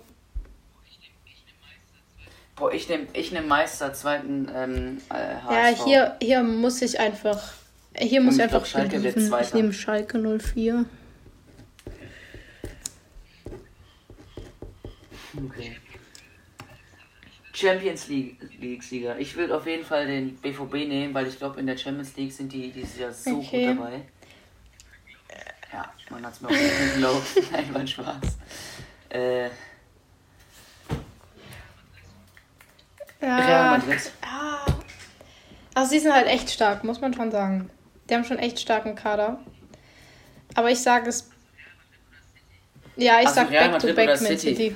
Boah, 2.56 2.74
ich 2.74 2.90
nehme 2.90 3.06
ich 3.14 3.32
nehm 3.32 3.48
Meister, 3.48 3.94
zweiten 3.94 4.48
ähm, 4.54 4.98
äh, 5.10 5.36
HSV. 5.46 5.52
ja, 5.52 5.86
hier, 5.86 6.16
hier 6.22 6.44
muss 6.44 6.82
ich 6.82 7.00
einfach. 7.00 7.54
Hier 7.96 8.20
muss 8.22 8.36
Und 8.36 8.40
ich 8.40 8.46
ich 8.46 8.50
glaub, 8.50 8.62
einfach 8.64 8.72
Schalke 8.72 9.04
wird. 9.04 9.18
Ich 9.18 9.54
nehme 9.54 9.74
Schalke 9.74 10.18
04. 10.40 10.86
Okay. 15.46 15.78
Champions 17.54 18.08
League 18.08 18.38
League 18.60 18.84
Sieger. 18.84 19.18
Ich 19.20 19.36
will 19.36 19.52
auf 19.52 19.66
jeden 19.66 19.84
Fall 19.84 20.06
den 20.08 20.36
BVB 20.36 20.74
nehmen, 20.88 21.14
weil 21.14 21.28
ich 21.28 21.38
glaube 21.38 21.60
in 21.60 21.68
der 21.68 21.78
Champions 21.78 22.16
League 22.16 22.32
sind 22.32 22.52
die 22.54 22.72
dieses 22.72 22.98
Jahr 22.98 23.12
so 23.12 23.38
Okay. 23.38 23.68
gut 23.68 23.78
dabei. 23.78 24.02
Ja, 25.74 25.92
man 26.10 26.26
hat's 26.26 26.42
mir 26.42 26.48
auch 26.48 26.52
nicht 26.52 26.94
geglaubt. 26.94 27.26
Nein, 27.52 27.74
war 27.74 27.88
Spaß. 27.88 28.38
Äh, 29.10 29.50
Real 33.22 33.50
Ja, 33.50 33.78
Madrid. 33.78 34.12
Ah. 34.22 34.66
Also 35.74 35.92
sie 35.92 36.00
sind 36.00 36.14
halt 36.14 36.28
echt 36.28 36.50
stark, 36.50 36.84
muss 36.84 37.02
man 37.02 37.14
schon 37.14 37.32
sagen. 37.32 37.70
Die 38.10 38.14
haben 38.16 38.24
schon 38.24 38.40
echt 38.40 38.60
starken 38.60 38.96
Kader. 38.96 39.40
Aber 40.56 40.72
ich 40.72 40.82
sage 40.82 41.10
es. 41.10 41.30
Ja, 42.96 43.20
ich 43.20 43.28
Also 43.28 43.42
sag 43.42 43.50
Real 43.52 43.70
back 43.70 43.80
to 43.80 43.88
Madrid 43.88 43.96
back 43.96 44.10
oder 44.10 44.22
Man 44.22 44.38
City? 44.38 44.56
City. 44.56 44.76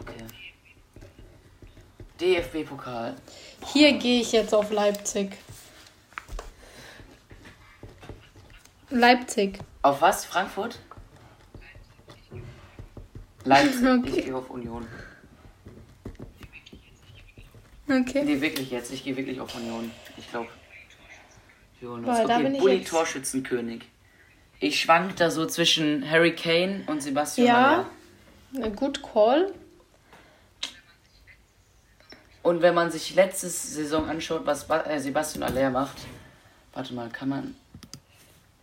Okay. 0.00 0.24
DFB-Pokal. 2.20 3.14
Hier 3.72 3.92
gehe 3.94 4.20
ich 4.20 4.32
jetzt 4.32 4.54
auf 4.54 4.70
Leipzig. 4.70 5.32
Leipzig. 8.98 9.58
Auf 9.82 10.00
was? 10.00 10.24
Frankfurt? 10.24 10.78
Leipzig. 13.44 13.82
Okay. 13.86 14.18
Ich 14.18 14.24
gehe 14.24 14.36
auf 14.36 14.50
Union. 14.50 14.86
Okay. 17.88 18.22
Nee, 18.24 18.40
wirklich 18.40 18.70
jetzt. 18.70 18.92
Ich 18.92 19.04
gehe 19.04 19.16
wirklich 19.16 19.40
auf 19.40 19.54
Union. 19.54 19.90
Ich 20.16 20.28
glaube. 20.30 20.48
Jonas. 21.80 22.26
Boah, 22.26 22.36
okay, 22.36 22.58
Bulli 22.58 22.76
jetzt... 22.76 22.90
Torschützenkönig. 22.90 23.84
Ich 24.58 24.80
schwank 24.80 25.16
da 25.16 25.30
so 25.30 25.46
zwischen 25.46 26.08
Harry 26.10 26.34
Kane 26.34 26.84
und 26.86 27.02
Sebastian 27.02 27.46
Ja, 27.46 27.86
ein 28.60 28.74
gut 28.74 29.02
Call. 29.02 29.52
Und 32.42 32.62
wenn 32.62 32.74
man 32.74 32.90
sich 32.90 33.14
letzte 33.14 33.48
Saison 33.48 34.08
anschaut, 34.08 34.46
was 34.46 34.70
äh, 34.70 34.98
Sebastian 34.98 35.42
Aller 35.42 35.70
macht, 35.70 35.98
warte 36.72 36.94
mal, 36.94 37.08
kann 37.10 37.28
man. 37.28 37.54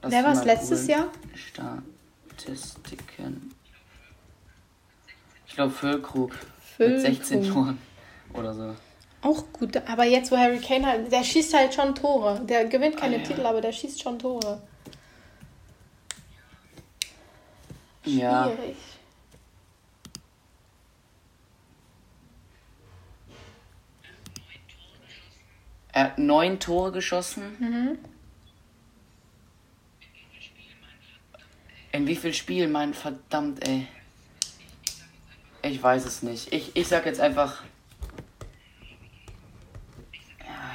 Wer 0.04 0.24
war 0.24 0.34
es 0.34 0.44
letztes 0.44 0.88
Jahr? 0.88 1.08
Statistiken. 1.34 3.52
Ich 5.48 5.56
glaube 5.56 5.72
Füllkrug. 5.72 6.34
Füllkrug. 6.78 7.04
Mit 7.04 7.18
16 7.18 7.52
Toren 7.52 7.80
oder 8.34 8.54
so. 8.54 8.76
Auch 9.22 9.44
gut, 9.54 9.78
aber 9.88 10.04
jetzt, 10.04 10.32
wo 10.32 10.38
Harry 10.38 10.60
Kane 10.60 10.86
halt, 10.86 11.12
der 11.12 11.24
schießt 11.24 11.54
halt 11.54 11.74
schon 11.74 11.96
Tore. 11.96 12.42
Der 12.42 12.66
gewinnt 12.66 12.98
keine 12.98 13.16
ah, 13.16 13.20
ja. 13.20 13.24
Titel, 13.24 13.46
aber 13.46 13.62
der 13.62 13.72
schießt 13.72 14.02
schon 14.02 14.20
Tore. 14.20 14.62
Schwierig. 18.04 18.20
Ja. 18.20 18.52
Er 25.94 26.04
hat 26.06 26.18
neun 26.18 26.60
Tore 26.60 26.92
geschossen. 26.92 27.44
Mhm. 27.60 28.13
In 31.94 32.08
wie 32.08 32.16
viel 32.16 32.34
Spielen, 32.34 32.72
mein 32.72 32.96
verdammt, 32.96 33.66
ey. 33.68 33.88
Ich 35.62 35.82
weiß 35.82 36.06
es 36.06 36.24
nicht. 36.24 36.52
Ich, 36.52 36.76
ich 36.76 36.88
sag 36.88 37.06
jetzt 37.06 37.20
einfach 37.20 37.64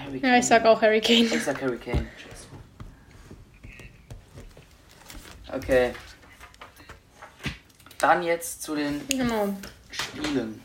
Harry 0.09 0.21
Kane. 0.21 0.33
Ja, 0.33 0.39
ich 0.39 0.47
sag 0.47 0.65
auch 0.65 0.81
Harry 0.81 1.01
Kane. 1.01 1.25
Ich 1.25 1.45
sag 1.45 1.61
Harry 1.61 1.77
Kane. 1.77 2.07
Okay. 5.53 5.93
Dann 7.99 8.23
jetzt 8.23 8.63
zu 8.63 8.77
den 8.77 9.07
genau. 9.09 9.55
Spielen. 9.91 10.63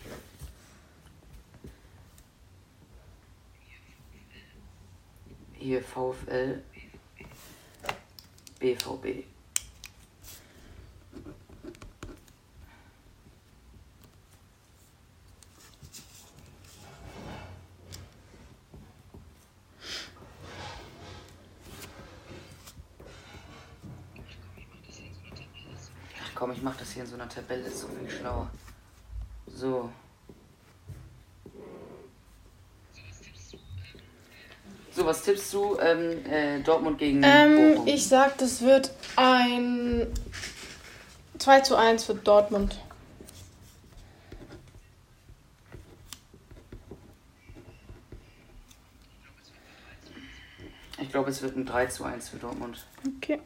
Hier 5.54 5.82
VfL 5.82 6.62
BVB. 8.60 9.26
komm, 26.44 26.52
ich 26.52 26.62
mach 26.62 26.76
das 26.76 26.83
hier 26.94 27.04
in 27.04 27.10
so 27.10 27.16
einer 27.16 27.30
Tabelle, 27.30 27.64
ist 27.64 27.82
so 27.82 27.88
viel 27.88 28.10
schlauer. 28.10 28.50
So. 29.48 29.90
So, 34.96 35.06
was 35.06 35.24
tippst 35.24 35.52
du? 35.54 35.78
Ähm, 35.80 36.24
äh, 36.26 36.60
Dortmund 36.62 37.00
gegen 37.00 37.22
ähm, 37.24 37.76
Bochum? 37.76 37.88
Ich 37.88 38.08
sag, 38.08 38.38
das 38.38 38.62
wird 38.62 38.92
ein 39.16 40.08
2 41.40 41.62
zu 41.62 41.76
1 41.76 42.04
für 42.04 42.14
Dortmund. 42.14 42.80
Ich 51.02 51.10
glaube, 51.10 51.32
es 51.32 51.42
wird 51.42 51.58
ein 51.58 51.66
3 51.66 51.88
zu 51.88 52.04
1 52.04 52.30
für 52.30 52.38
Dortmund. 52.38 52.86
Okay. 53.18 53.40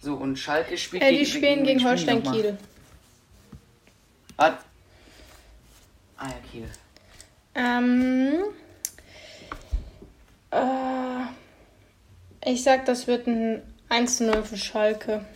So, 0.00 0.14
und 0.14 0.38
Schalke 0.38 0.78
spielt 0.78 1.02
äh, 1.02 1.10
die 1.10 1.18
gegen, 1.18 1.30
spielen 1.30 1.64
gegen, 1.64 1.84
Holstein 1.84 2.22
Kiel. 2.22 2.56
Was? 4.36 4.54
Ah 6.16 6.28
ja, 6.28 6.36
Kiel. 6.50 6.68
Ähm. 7.54 8.44
Äh, 10.50 12.50
ich 12.50 12.62
sag, 12.62 12.86
das 12.86 13.06
wird 13.06 13.26
ein 13.26 13.62
1-0 13.90 14.42
für 14.42 14.56
Schalke. 14.56 15.26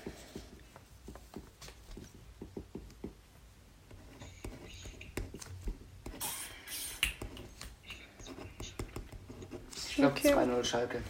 Ich 9.87 9.97
glaube 9.97 10.19
okay. 10.19 10.35
2-0 10.35 10.65
Schalke. 10.65 11.03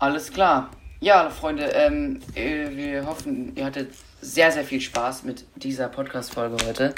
Alles 0.00 0.32
klar. 0.32 0.70
Ja, 1.00 1.28
Freunde, 1.28 1.64
ähm, 1.74 2.20
äh, 2.34 2.70
wir 2.74 3.04
hoffen, 3.04 3.54
ihr 3.54 3.66
hattet 3.66 3.92
sehr, 4.22 4.50
sehr 4.50 4.64
viel 4.64 4.80
Spaß 4.80 5.24
mit 5.24 5.44
dieser 5.56 5.88
Podcast-Folge 5.88 6.56
heute. 6.66 6.94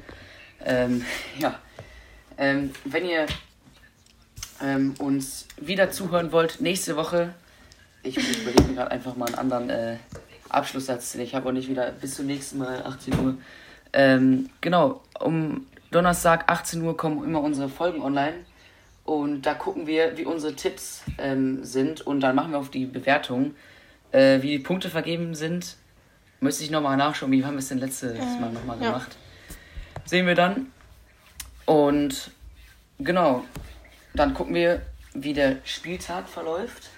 Ähm, 0.65 1.05
ja. 1.41 1.59
Ähm, 2.38 2.71
wenn 2.85 3.05
ihr 3.05 3.27
ähm, 4.62 4.95
uns 5.01 5.49
wieder 5.61 5.91
zuhören 5.91 6.31
wollt, 6.31 6.61
nächste 6.61 6.95
Woche, 6.95 7.35
ich, 8.05 8.17
überlege 8.17 8.62
mir 8.69 8.75
gerade 8.75 8.93
einfach 8.93 9.17
mal 9.17 9.27
einen 9.27 9.35
anderen 9.35 9.71
äh, 9.71 9.97
Abschlusssatz, 10.49 11.17
ich 11.17 11.35
habe 11.35 11.49
auch 11.49 11.53
nicht 11.53 11.69
wieder 11.69 11.91
bis 11.91 12.15
zum 12.15 12.27
nächsten 12.27 12.59
Mal, 12.59 12.85
18 12.85 13.19
Uhr. 13.19 13.37
Ähm, 13.93 14.49
genau, 14.61 15.03
um 15.19 15.67
Donnerstag, 15.91 16.45
18 16.49 16.81
Uhr 16.83 16.97
kommen 16.97 17.25
immer 17.25 17.41
unsere 17.41 17.69
Folgen 17.69 18.01
online. 18.01 18.45
Und 19.05 19.43
da 19.43 19.55
gucken 19.55 19.87
wir, 19.87 20.17
wie 20.17 20.25
unsere 20.25 20.55
Tipps 20.55 21.03
ähm, 21.19 21.65
sind 21.65 22.01
und 22.03 22.21
dann 22.21 22.37
machen 22.37 22.53
wir 22.53 22.59
auf 22.59 22.71
die 22.71 22.87
Bewertung, 22.87 23.55
äh, 24.12 24.41
wie 24.43 24.51
die 24.51 24.59
Punkte 24.61 24.91
vergeben 24.91 25.35
sind. 25.35 25.77
Müsste 26.41 26.65
ich 26.65 26.71
nochmal 26.71 26.97
nachschauen, 26.97 27.33
wie 27.33 27.45
haben 27.45 27.55
wir 27.55 27.61
es 27.61 27.69
denn 27.69 27.79
letztes 27.79 28.12
äh, 28.12 28.41
Mal 28.41 28.53
nochmal 28.53 28.81
ja. 28.81 28.87
gemacht. 28.87 29.17
Sehen 30.05 30.27
wir 30.27 30.35
dann. 30.35 30.67
Und 31.67 32.31
genau, 32.99 33.45
dann 34.15 34.35
gucken 34.35 34.55
wir, 34.55 34.83
wie 35.15 35.33
der 35.33 35.57
Spieltag 35.65 36.29
verläuft. 36.29 36.91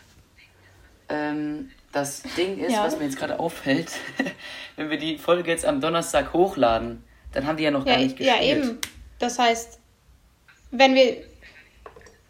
Ähm, 1.09 1.71
das 1.93 2.23
Ding 2.37 2.59
ist, 2.59 2.73
ja. 2.73 2.85
was 2.85 2.99
mir 2.99 3.05
jetzt 3.05 3.19
gerade 3.19 3.39
auffällt, 3.39 3.93
wenn 4.77 4.91
wir 4.91 4.99
die 4.99 5.17
Folge 5.17 5.51
jetzt 5.51 5.65
am 5.65 5.81
Donnerstag 5.81 6.33
hochladen, 6.33 7.05
dann 7.33 7.47
haben 7.47 7.57
die 7.57 7.65
ja 7.65 7.71
noch 7.71 7.87
ja, 7.87 7.93
gar 7.93 8.03
nicht 8.03 8.17
gespielt. 8.17 8.41
Ja, 8.41 8.43
eben. 8.43 8.79
Das 9.19 9.39
heißt, 9.39 9.79
wenn 10.71 10.95
wir 10.95 11.23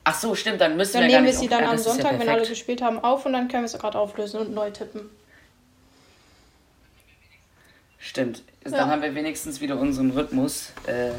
Ach 0.05 0.14
so, 0.14 0.35
stimmt, 0.35 0.61
dann 0.61 0.77
müssen 0.77 0.95
dann 0.95 1.03
wir 1.03 1.09
nehmen 1.09 1.27
wir 1.27 1.33
sie 1.33 1.49
dann 1.49 1.64
am 1.64 1.79
Sonntag, 1.79 2.12
ja 2.12 2.19
wenn 2.21 2.29
alle 2.29 2.47
gespielt 2.47 2.83
haben, 2.83 2.99
auf 2.99 3.25
und 3.25 3.33
dann 3.33 3.49
können 3.49 3.64
wir 3.64 3.69
sie 3.69 3.79
gerade 3.79 3.99
auflösen 3.99 4.38
und 4.40 4.55
neu 4.55 4.71
tippen. 4.71 5.09
Stimmt. 7.99 8.43
Ja. 8.64 8.71
Dann 8.71 8.90
haben 8.90 9.03
wir 9.03 9.14
wenigstens 9.14 9.62
wieder 9.62 9.79
unseren 9.79 10.11
Rhythmus. 10.11 10.73
Äh, 10.87 11.11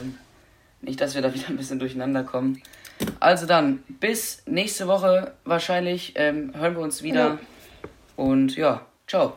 nicht, 0.81 1.01
dass 1.01 1.15
wir 1.15 1.23
da 1.23 1.33
wieder 1.33 1.47
ein 1.49 1.57
bisschen 1.57 1.79
durcheinander 1.79 2.23
kommen. 2.23 2.61
Also 3.19 3.47
dann, 3.47 3.83
bis 3.87 4.43
nächste 4.45 4.87
Woche 4.87 5.33
wahrscheinlich 5.45 6.13
ähm, 6.15 6.53
hören 6.55 6.75
wir 6.75 6.83
uns 6.83 7.01
wieder. 7.01 7.25
Ja. 7.25 7.39
Und 8.15 8.55
ja, 8.55 8.85
ciao. 9.07 9.33